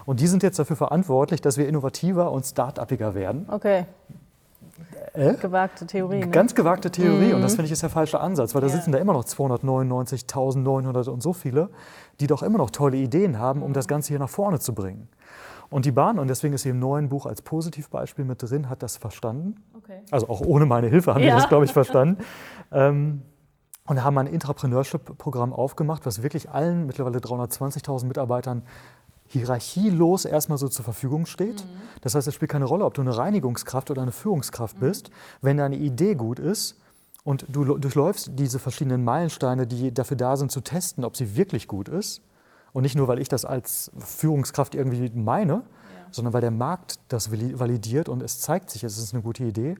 Und 0.07 0.19
die 0.19 0.27
sind 0.27 0.43
jetzt 0.43 0.59
dafür 0.59 0.77
verantwortlich, 0.77 1.43
dass 1.43 1.59
wir 1.59 1.69
innovativer 1.69 2.33
und 2.33 2.47
start-upiger 2.47 3.15
werden. 3.15 3.47
Okay. 3.51 3.85
Äh? 5.13 5.35
Gewagte 5.35 5.87
Theorie. 5.87 6.21
Ne? 6.21 6.29
Ganz 6.29 6.55
gewagte 6.55 6.91
Theorie. 6.91 7.29
Mhm. 7.29 7.35
Und 7.35 7.43
das 7.43 7.57
finde 7.57 7.67
ich 7.67 7.73
ist 7.73 7.83
der 7.83 7.91
falsche 7.91 8.19
Ansatz, 8.19 8.55
weil 8.55 8.63
da 8.63 8.69
ja. 8.69 8.73
sitzen 8.73 8.93
da 8.93 8.99
immer 8.99 9.13
noch 9.13 9.25
299.900 9.25 11.11
und 11.11 11.23
so 11.23 11.35
viele, 11.35 11.69
die 12.19 12.29
doch 12.29 12.43
immer 12.43 12.57
noch 12.57 12.71
tolle 12.71 12.97
Ideen 12.97 13.39
haben, 13.39 13.63
um 13.63 13.75
das 13.75 13.87
Ganze 13.87 14.09
hier 14.09 14.19
nach 14.19 14.31
vorne 14.31 14.59
zu 14.59 14.75
bringen. 14.75 15.09
Und 15.69 15.85
die 15.85 15.93
Bahn, 15.93 16.19
und 16.19 16.29
deswegen 16.29 16.55
ist 16.55 16.63
sie 16.63 16.71
im 16.71 16.79
neuen 16.79 17.11
Buch 17.11 17.27
als 17.27 17.43
Positivbeispiel 17.43 18.25
mit 18.25 18.43
drin, 18.43 18.71
hat 18.71 18.83
das 18.83 18.97
verstanden. 18.97 19.57
Okay. 19.77 20.01
Also 20.11 20.31
auch 20.31 20.41
ohne 20.41 20.65
meine 20.65 20.89
Hilfe 20.89 21.13
haben 21.13 21.23
ja. 21.23 21.35
die 21.35 21.41
das, 21.43 21.51
glaube 21.51 21.67
ich, 21.67 21.75
verstanden. 21.75 22.25
ähm, 22.73 23.21
und 23.87 24.03
haben 24.03 24.19
ein 24.19 24.27
Intrapreneurship-Programm 24.27 25.53
aufgemacht, 25.53 26.07
was 26.07 26.23
wirklich 26.23 26.51
allen 26.51 26.87
mittlerweile 26.87 27.19
320.000 27.19 28.07
Mitarbeitern 28.07 28.63
hierarchielos 29.27 30.25
erstmal 30.25 30.59
so 30.59 30.69
zur 30.69 30.85
Verfügung 30.85 31.27
steht. 31.27 31.65
Mhm. 31.65 31.69
Das 32.03 32.15
heißt, 32.15 32.29
es 32.29 32.35
spielt 32.35 32.51
keine 32.51 32.67
Rolle, 32.67 32.85
ob 32.85 32.95
du 32.95 33.01
eine 33.01 33.17
Reinigungskraft 33.17 33.91
oder 33.91 34.03
eine 34.03 34.13
Führungskraft 34.13 34.77
mhm. 34.77 34.81
bist. 34.81 35.11
Wenn 35.41 35.57
deine 35.57 35.77
Idee 35.77 36.15
gut 36.15 36.39
ist 36.39 36.79
und 37.25 37.47
du 37.49 37.65
durchläufst 37.79 38.33
diese 38.35 38.59
verschiedenen 38.59 39.05
Meilensteine, 39.05 39.67
die 39.67 39.93
dafür 39.93 40.17
da 40.17 40.37
sind, 40.37 40.53
zu 40.53 40.61
testen, 40.61 41.05
ob 41.05 41.17
sie 41.17 41.37
wirklich 41.37 41.67
gut 41.67 41.89
ist, 41.89 42.23
und 42.73 42.83
nicht 42.83 42.97
nur, 42.97 43.09
weil 43.09 43.19
ich 43.19 43.29
das 43.29 43.45
als 43.45 43.91
Führungskraft 43.99 44.75
irgendwie 44.75 45.11
meine, 45.15 45.53
ja. 45.53 45.63
sondern 46.11 46.33
weil 46.33 46.41
der 46.41 46.51
Markt 46.51 46.99
das 47.09 47.31
validiert 47.31 48.09
und 48.09 48.23
es 48.23 48.41
zeigt 48.41 48.71
sich, 48.71 48.83
es 48.85 48.99
ist 48.99 49.13
eine 49.13 49.23
gute 49.23 49.45
Idee. 49.45 49.77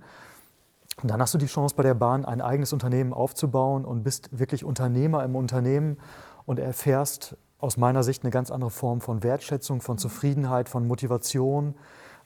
Und 1.01 1.11
dann 1.11 1.21
hast 1.21 1.33
du 1.35 1.39
die 1.39 1.47
Chance, 1.47 1.75
bei 1.75 1.83
der 1.83 1.95
Bahn 1.95 2.25
ein 2.25 2.41
eigenes 2.41 2.73
Unternehmen 2.73 3.13
aufzubauen 3.13 3.85
und 3.85 4.03
bist 4.03 4.29
wirklich 4.39 4.65
Unternehmer 4.65 5.25
im 5.25 5.37
Unternehmen 5.37 5.99
und 6.45 6.59
erfährst 6.59 7.37
aus 7.59 7.77
meiner 7.77 8.03
Sicht 8.03 8.25
eine 8.25 8.31
ganz 8.31 8.51
andere 8.51 8.71
Form 8.71 9.01
von 9.01 9.23
Wertschätzung, 9.23 9.81
von 9.81 9.97
Zufriedenheit, 9.97 10.69
von 10.69 10.87
Motivation 10.87 11.77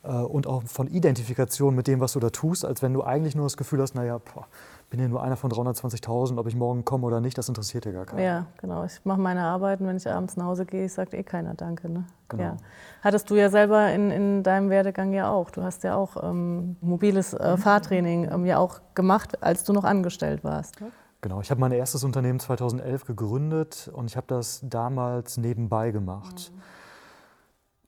äh, 0.03 0.09
und 0.09 0.47
auch 0.47 0.63
von 0.65 0.89
Identifikation 0.89 1.75
mit 1.75 1.87
dem, 1.87 2.01
was 2.01 2.15
du 2.15 2.21
da 2.21 2.31
tust, 2.31 2.65
als 2.65 2.83
wenn 2.83 2.93
du 2.95 3.05
eigentlich 3.05 3.37
nur 3.37 3.45
das 3.45 3.57
Gefühl 3.57 3.83
hast, 3.83 3.95
naja, 3.95 4.19
boah, 4.19 4.47
bin 4.91 5.01
ja 5.01 5.09
nur 5.09 5.23
einer 5.23 5.37
von 5.37 5.51
320.000, 5.51 6.39
ob 6.39 6.47
ich 6.47 6.55
morgen 6.55 6.85
komme 6.85 7.07
oder 7.07 7.21
nicht, 7.21 7.37
das 7.37 7.49
interessiert 7.49 7.87
ja 7.87 7.93
gar 7.93 8.07
keinen. 8.07 8.23
Ja, 8.23 8.47
genau. 8.61 8.85
Ich 8.85 9.05
mache 9.05 9.21
meine 9.21 9.43
Arbeit 9.43 9.81
und 9.81 9.89
wenn 9.89 9.97
ich 9.97 10.09
abends 10.09 10.37
nach 10.37 10.47
Hause 10.47 10.65
gehe, 10.65 10.89
sagt 10.89 11.13
eh 11.15 11.23
keiner 11.23 11.55
Danke. 11.55 11.91
Ne? 11.91 12.05
Genau. 12.29 12.43
Ja. 12.43 12.57
Hattest 13.03 13.29
du 13.31 13.35
ja 13.35 13.51
selber 13.51 13.91
in, 13.93 14.11
in 14.11 14.43
deinem 14.43 14.71
Werdegang 14.71 15.13
ja 15.13 15.31
auch. 15.31 15.51
Du 15.51 15.63
hast 15.63 15.83
ja 15.83 15.97
auch 15.97 16.23
ähm, 16.23 16.77
mobiles 16.81 17.35
äh, 17.35 17.57
Fahrtraining 17.57 18.31
ähm, 18.31 18.47
ja 18.47 18.59
auch 18.59 18.81
gemacht, 18.95 19.43
als 19.43 19.65
du 19.65 19.73
noch 19.73 19.85
angestellt 19.85 20.45
warst. 20.45 20.81
Ne? 20.81 20.93
Genau, 21.21 21.41
ich 21.41 21.51
habe 21.51 21.61
mein 21.61 21.73
erstes 21.73 22.05
Unternehmen 22.05 22.39
2011 22.39 23.05
gegründet 23.07 23.91
und 23.93 24.09
ich 24.09 24.17
habe 24.17 24.27
das 24.29 24.61
damals 24.63 25.37
nebenbei 25.37 25.91
gemacht. 25.91 26.53
Mhm. 26.55 26.63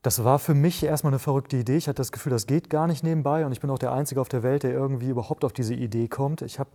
Das 0.08 0.24
war 0.24 0.38
für 0.38 0.54
mich 0.54 0.82
erstmal 0.82 1.12
eine 1.12 1.18
verrückte 1.18 1.58
Idee. 1.58 1.76
Ich 1.76 1.86
hatte 1.86 1.96
das 1.96 2.12
Gefühl, 2.12 2.30
das 2.30 2.46
geht 2.46 2.70
gar 2.70 2.86
nicht 2.86 3.04
nebenbei 3.04 3.44
und 3.44 3.52
ich 3.52 3.60
bin 3.60 3.68
auch 3.68 3.78
der 3.78 3.92
Einzige 3.92 4.22
auf 4.22 4.30
der 4.30 4.42
Welt, 4.42 4.62
der 4.62 4.70
irgendwie 4.70 5.10
überhaupt 5.10 5.44
auf 5.44 5.52
diese 5.52 5.74
Idee 5.74 6.08
kommt. 6.08 6.40
Ich 6.40 6.58
habe, 6.58 6.70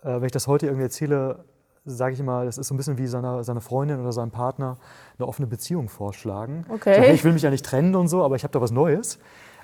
äh, 0.00 0.14
wenn 0.14 0.24
ich 0.24 0.32
das 0.32 0.46
heute 0.46 0.64
irgendwie 0.64 0.84
erzähle, 0.84 1.44
sage 1.84 2.14
ich 2.14 2.20
immer, 2.20 2.46
das 2.46 2.56
ist 2.56 2.68
so 2.68 2.74
ein 2.74 2.78
bisschen 2.78 2.96
wie 2.96 3.06
seine, 3.06 3.44
seine 3.44 3.60
Freundin 3.60 4.00
oder 4.00 4.12
sein 4.12 4.30
Partner 4.30 4.78
eine 5.18 5.28
offene 5.28 5.46
Beziehung 5.46 5.90
vorschlagen. 5.90 6.64
Okay. 6.70 6.94
So, 6.94 7.00
hey, 7.02 7.14
ich 7.14 7.22
will 7.22 7.34
mich 7.34 7.42
ja 7.42 7.50
nicht 7.50 7.66
trennen 7.66 7.94
und 7.96 8.08
so, 8.08 8.24
aber 8.24 8.34
ich 8.34 8.44
habe 8.44 8.52
da 8.52 8.62
was 8.62 8.70
Neues. 8.70 9.18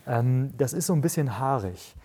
Ähm, 0.06 0.52
das 0.58 0.74
ist 0.74 0.84
so 0.84 0.92
ein 0.92 1.00
bisschen 1.00 1.38
haarig. 1.38 1.96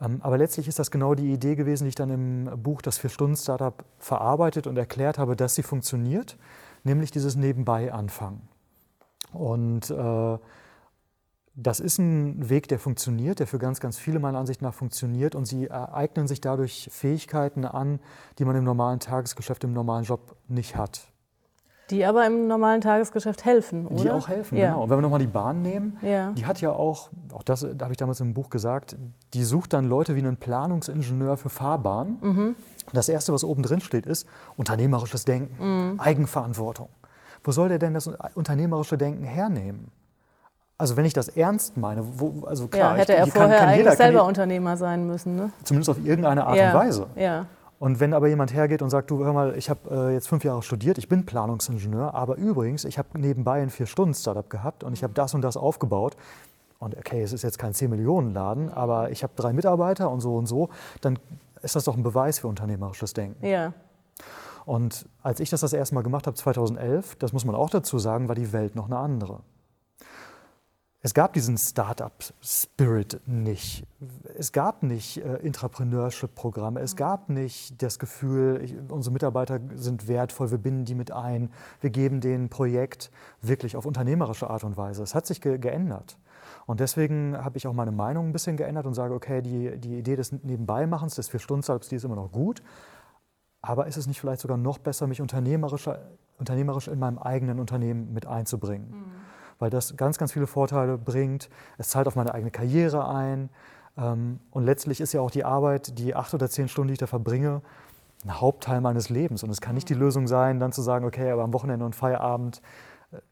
Ähm, 0.00 0.20
aber 0.22 0.38
letztlich 0.38 0.68
ist 0.68 0.78
das 0.78 0.92
genau 0.92 1.16
die 1.16 1.32
Idee 1.32 1.56
gewesen, 1.56 1.82
die 1.82 1.88
ich 1.88 1.94
dann 1.96 2.10
im 2.10 2.62
Buch 2.62 2.80
Das 2.80 2.98
Vier-Stunden-Startup 2.98 3.84
verarbeitet 3.98 4.68
und 4.68 4.76
erklärt 4.76 5.18
habe, 5.18 5.34
dass 5.34 5.56
sie 5.56 5.64
funktioniert, 5.64 6.38
nämlich 6.84 7.10
dieses 7.10 7.34
Nebenbei-Anfangen. 7.34 8.53
Und 9.34 9.90
äh, 9.90 10.38
das 11.56 11.80
ist 11.80 11.98
ein 11.98 12.48
Weg, 12.48 12.68
der 12.68 12.78
funktioniert, 12.78 13.38
der 13.38 13.46
für 13.46 13.58
ganz, 13.58 13.78
ganz 13.78 13.98
viele 13.98 14.18
meiner 14.18 14.38
Ansicht 14.38 14.60
nach 14.60 14.74
funktioniert 14.74 15.34
und 15.34 15.46
sie 15.46 15.70
eignen 15.70 16.26
sich 16.26 16.40
dadurch 16.40 16.88
Fähigkeiten 16.90 17.64
an, 17.64 18.00
die 18.38 18.44
man 18.44 18.56
im 18.56 18.64
normalen 18.64 18.98
Tagesgeschäft, 18.98 19.62
im 19.64 19.72
normalen 19.72 20.04
Job 20.04 20.36
nicht 20.48 20.76
hat. 20.76 21.08
Die 21.90 22.04
aber 22.04 22.26
im 22.26 22.48
normalen 22.48 22.80
Tagesgeschäft 22.80 23.44
helfen, 23.44 23.86
oder? 23.86 24.02
Die 24.02 24.10
auch 24.10 24.28
helfen, 24.28 24.56
ja. 24.56 24.68
genau. 24.68 24.84
Und 24.84 24.90
wenn 24.90 24.98
wir 24.98 25.02
nochmal 25.02 25.20
die 25.20 25.26
Bahn 25.26 25.60
nehmen, 25.60 25.98
ja. 26.00 26.32
die 26.32 26.46
hat 26.46 26.60
ja 26.62 26.72
auch, 26.72 27.10
auch 27.32 27.42
das 27.42 27.62
habe 27.62 27.92
ich 27.92 27.98
damals 27.98 28.20
im 28.20 28.32
Buch 28.32 28.48
gesagt, 28.48 28.96
die 29.34 29.44
sucht 29.44 29.74
dann 29.74 29.86
Leute 29.86 30.16
wie 30.16 30.20
einen 30.20 30.38
Planungsingenieur 30.38 31.36
für 31.36 31.50
Fahrbahnen. 31.50 32.18
Mhm. 32.22 32.56
Das 32.94 33.10
Erste, 33.10 33.34
was 33.34 33.44
oben 33.44 33.62
drin 33.62 33.80
steht, 33.80 34.06
ist 34.06 34.26
unternehmerisches 34.56 35.26
Denken, 35.26 35.92
mhm. 35.92 36.00
Eigenverantwortung. 36.00 36.88
Wo 37.44 37.52
soll 37.52 37.68
der 37.68 37.78
denn 37.78 37.94
das 37.94 38.10
unternehmerische 38.34 38.98
Denken 38.98 39.24
hernehmen? 39.24 39.92
Also 40.76 40.96
wenn 40.96 41.04
ich 41.04 41.12
das 41.12 41.28
ernst 41.28 41.76
meine, 41.76 42.02
wo, 42.18 42.46
also 42.46 42.66
klar, 42.66 42.94
ja, 42.94 43.02
hätte 43.02 43.12
ich, 43.12 43.18
er 43.18 43.26
vorher 43.28 43.48
kann, 43.48 43.58
kann 43.58 43.68
eigentlich 43.68 43.84
jeder, 43.84 43.96
selber 43.96 44.24
Unternehmer 44.24 44.76
sein 44.76 45.06
müssen, 45.06 45.36
ne? 45.36 45.52
Zumindest 45.62 45.90
auf 45.90 46.04
irgendeine 46.04 46.44
Art 46.44 46.56
ja. 46.56 46.72
und 46.72 46.78
Weise. 46.78 47.06
Ja. 47.14 47.46
Und 47.78 48.00
wenn 48.00 48.14
aber 48.14 48.28
jemand 48.28 48.52
hergeht 48.52 48.82
und 48.82 48.90
sagt, 48.90 49.10
du 49.10 49.24
hör 49.24 49.32
mal, 49.32 49.56
ich 49.56 49.68
habe 49.70 49.80
äh, 49.90 50.14
jetzt 50.14 50.28
fünf 50.28 50.42
Jahre 50.42 50.62
studiert, 50.62 50.98
ich 50.98 51.08
bin 51.08 51.26
Planungsingenieur, 51.26 52.14
aber 52.14 52.36
übrigens, 52.36 52.84
ich 52.84 52.98
habe 52.98 53.08
nebenbei 53.18 53.60
ein 53.60 53.70
Vier-Stunden-Startup 53.70 54.48
gehabt 54.48 54.82
und 54.82 54.94
ich 54.94 55.02
habe 55.02 55.12
das 55.12 55.34
und 55.34 55.42
das 55.42 55.56
aufgebaut. 55.56 56.16
Und 56.78 56.96
okay, 56.96 57.22
es 57.22 57.32
ist 57.32 57.42
jetzt 57.42 57.58
kein 57.58 57.72
10-Millionen-Laden, 57.72 58.72
aber 58.72 59.10
ich 59.10 59.22
habe 59.22 59.32
drei 59.36 59.52
Mitarbeiter 59.52 60.10
und 60.10 60.20
so 60.20 60.36
und 60.36 60.46
so, 60.46 60.70
dann 61.02 61.18
ist 61.62 61.76
das 61.76 61.84
doch 61.84 61.96
ein 61.96 62.02
Beweis 62.02 62.40
für 62.40 62.48
unternehmerisches 62.48 63.12
Denken. 63.12 63.46
Ja. 63.46 63.72
Und 64.64 65.06
als 65.22 65.40
ich 65.40 65.50
das 65.50 65.60
das 65.60 65.72
erste 65.72 65.94
Mal 65.94 66.02
gemacht 66.02 66.26
habe, 66.26 66.36
2011, 66.36 67.16
das 67.16 67.32
muss 67.32 67.44
man 67.44 67.54
auch 67.54 67.70
dazu 67.70 67.98
sagen, 67.98 68.28
war 68.28 68.34
die 68.34 68.52
Welt 68.52 68.74
noch 68.74 68.86
eine 68.86 68.96
andere. 68.96 69.40
es 71.02 71.12
gab 71.12 71.34
diesen 71.34 71.58
Startup-Spirit 71.58 73.20
nicht. 73.26 73.84
Es 74.38 74.52
gab 74.52 74.82
nicht 74.82 75.18
äh, 75.18 75.36
Intrapreneurship-Programme. 75.36 76.80
Es 76.80 76.96
gab 76.96 77.28
nicht 77.28 77.82
das 77.82 77.98
Gefühl, 77.98 78.62
ich, 78.64 78.74
unsere 78.88 79.12
Mitarbeiter 79.12 79.60
sind 79.74 80.08
wertvoll, 80.08 80.50
wir 80.50 80.58
binden 80.58 80.86
die 80.86 80.94
mit 80.94 81.12
ein, 81.12 81.50
wir 81.82 81.90
geben 81.90 82.22
denen 82.22 82.44
ein 82.44 82.48
Projekt 82.48 83.10
wirklich 83.42 83.76
auf 83.76 83.84
unternehmerische 83.84 84.48
Art 84.48 84.64
und 84.64 84.78
Weise. 84.78 85.02
Es 85.02 85.14
hat 85.14 85.26
sich 85.26 85.42
ge 85.42 85.58
geändert. 85.58 86.16
Und 86.66 86.80
deswegen 86.80 87.36
habe 87.36 87.58
ich 87.58 87.66
auch 87.66 87.74
meine 87.74 87.92
Meinung 87.92 88.28
ein 88.28 88.32
bisschen 88.32 88.56
geändert 88.56 88.86
und 88.86 88.94
sage, 88.94 89.14
okay, 89.14 89.42
die, 89.42 89.76
die 89.78 89.98
Idee 89.98 90.16
des 90.16 90.32
Nebenbeimachens, 90.32 91.14
des 91.16 91.28
Vier-Stunden-Salbs, 91.28 91.88
die 91.88 91.96
ist 91.96 92.04
immer 92.04 92.16
noch 92.16 92.32
gut. 92.32 92.62
Aber 93.66 93.86
ist 93.86 93.96
es 93.96 94.06
nicht 94.06 94.20
vielleicht 94.20 94.40
sogar 94.40 94.56
noch 94.56 94.78
besser, 94.78 95.06
mich 95.06 95.20
unternehmerisch, 95.20 95.88
unternehmerisch 96.38 96.88
in 96.88 96.98
meinem 96.98 97.18
eigenen 97.18 97.58
Unternehmen 97.58 98.12
mit 98.12 98.26
einzubringen? 98.26 98.90
Mhm 98.90 99.24
weil 99.58 99.70
das 99.70 99.96
ganz, 99.96 100.18
ganz 100.18 100.32
viele 100.32 100.46
Vorteile 100.46 100.98
bringt. 100.98 101.48
Es 101.78 101.88
zahlt 101.88 102.06
auf 102.06 102.16
meine 102.16 102.34
eigene 102.34 102.50
Karriere 102.50 103.08
ein. 103.08 103.50
Ähm, 103.96 104.40
und 104.50 104.64
letztlich 104.64 105.00
ist 105.00 105.12
ja 105.12 105.20
auch 105.20 105.30
die 105.30 105.44
Arbeit, 105.44 105.98
die 105.98 106.14
acht 106.14 106.34
oder 106.34 106.48
zehn 106.48 106.68
Stunden, 106.68 106.88
die 106.88 106.94
ich 106.94 106.98
da 106.98 107.06
verbringe, 107.06 107.62
ein 108.24 108.40
Hauptteil 108.40 108.80
meines 108.80 109.10
Lebens. 109.10 109.42
Und 109.42 109.50
es 109.50 109.60
kann 109.60 109.74
nicht 109.74 109.88
die 109.88 109.94
Lösung 109.94 110.26
sein, 110.26 110.58
dann 110.58 110.72
zu 110.72 110.82
sagen, 110.82 111.04
okay, 111.04 111.30
aber 111.30 111.42
am 111.42 111.52
Wochenende 111.52 111.84
und 111.84 111.94
Feierabend, 111.94 112.62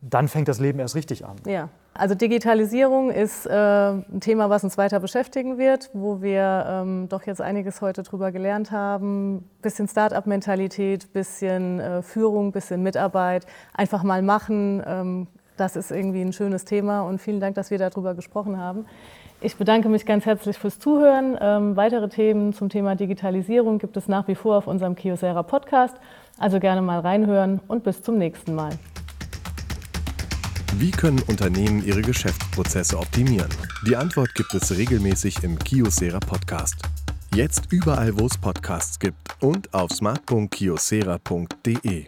dann 0.01 0.29
fängt 0.29 0.49
das 0.49 0.61
Leben 0.61 0.79
erst 0.79 0.95
richtig 0.95 1.25
an. 1.25 1.37
Ja, 1.47 1.69
also 1.95 2.15
Digitalisierung 2.15 3.11
ist 3.11 3.47
äh, 3.47 3.51
ein 3.53 4.21
Thema, 4.21 4.49
was 4.51 4.65
uns 4.65 4.79
weiter 4.79 5.01
beschäftigen 5.01 5.59
wird, 5.59 5.91
wo 5.93 6.23
wir 6.23 6.65
ähm, 6.69 7.09
doch 7.09 7.25
jetzt 7.25 7.41
einiges 7.41 7.81
heute 7.81 8.03
drüber 8.03 8.33
gelernt 8.33 8.71
haben. 8.71 9.49
Bisschen 9.61 9.89
Start-up-Mentalität, 9.89 11.13
bisschen 11.13 11.81
äh, 11.81 12.03
Führung, 12.03 12.53
bisschen 12.53 12.83
Mitarbeit, 12.83 13.47
einfach 13.75 14.03
mal 14.03 14.23
machen, 14.23 14.83
ähm, 14.87 15.27
das 15.57 15.77
ist 15.77 15.91
irgendwie 15.91 16.23
ein 16.23 16.33
schönes 16.33 16.65
Thema 16.65 17.03
und 17.03 17.21
vielen 17.21 17.41
Dank, 17.41 17.55
dass 17.55 17.71
wir 17.71 17.79
darüber 17.79 18.15
gesprochen 18.15 18.59
haben. 18.59 18.87
Ich 19.41 19.57
bedanke 19.57 19.89
mich 19.89 20.07
ganz 20.07 20.25
herzlich 20.25 20.57
fürs 20.57 20.79
Zuhören. 20.79 21.37
Ähm, 21.41 21.77
weitere 21.77 22.09
Themen 22.09 22.53
zum 22.53 22.69
Thema 22.69 22.95
Digitalisierung 22.95 23.79
gibt 23.79 23.97
es 23.97 24.09
nach 24.09 24.29
wie 24.29 24.35
vor 24.35 24.57
auf 24.57 24.67
unserem 24.67 24.95
Kiosera 24.95 25.43
Podcast. 25.43 25.97
Also 26.39 26.61
gerne 26.61 26.81
mal 26.81 27.01
reinhören 27.01 27.61
und 27.69 27.85
bis 27.85 28.03
zum 28.03 28.19
nächsten 28.19 28.55
Mal. 28.55 28.71
Wie 30.79 30.91
können 30.91 31.21
Unternehmen 31.29 31.85
ihre 31.85 32.01
Geschäftsprozesse 32.03 32.99
optimieren? 32.99 33.51
Die 33.87 33.95
Antwort 33.95 34.35
gibt 34.35 34.53
es 34.55 34.77
regelmäßig 34.77 35.45
im 35.45 35.57
Kiosera 35.59 36.19
Podcast. 36.19 36.77
Jetzt 37.35 37.67
überall, 37.71 38.19
wo 38.19 38.27
es 38.27 38.37
Podcasts 38.39 38.99
gibt 38.99 39.17
und 39.41 39.73
auf 39.75 39.91
smart.kiosera.de. 39.91 42.07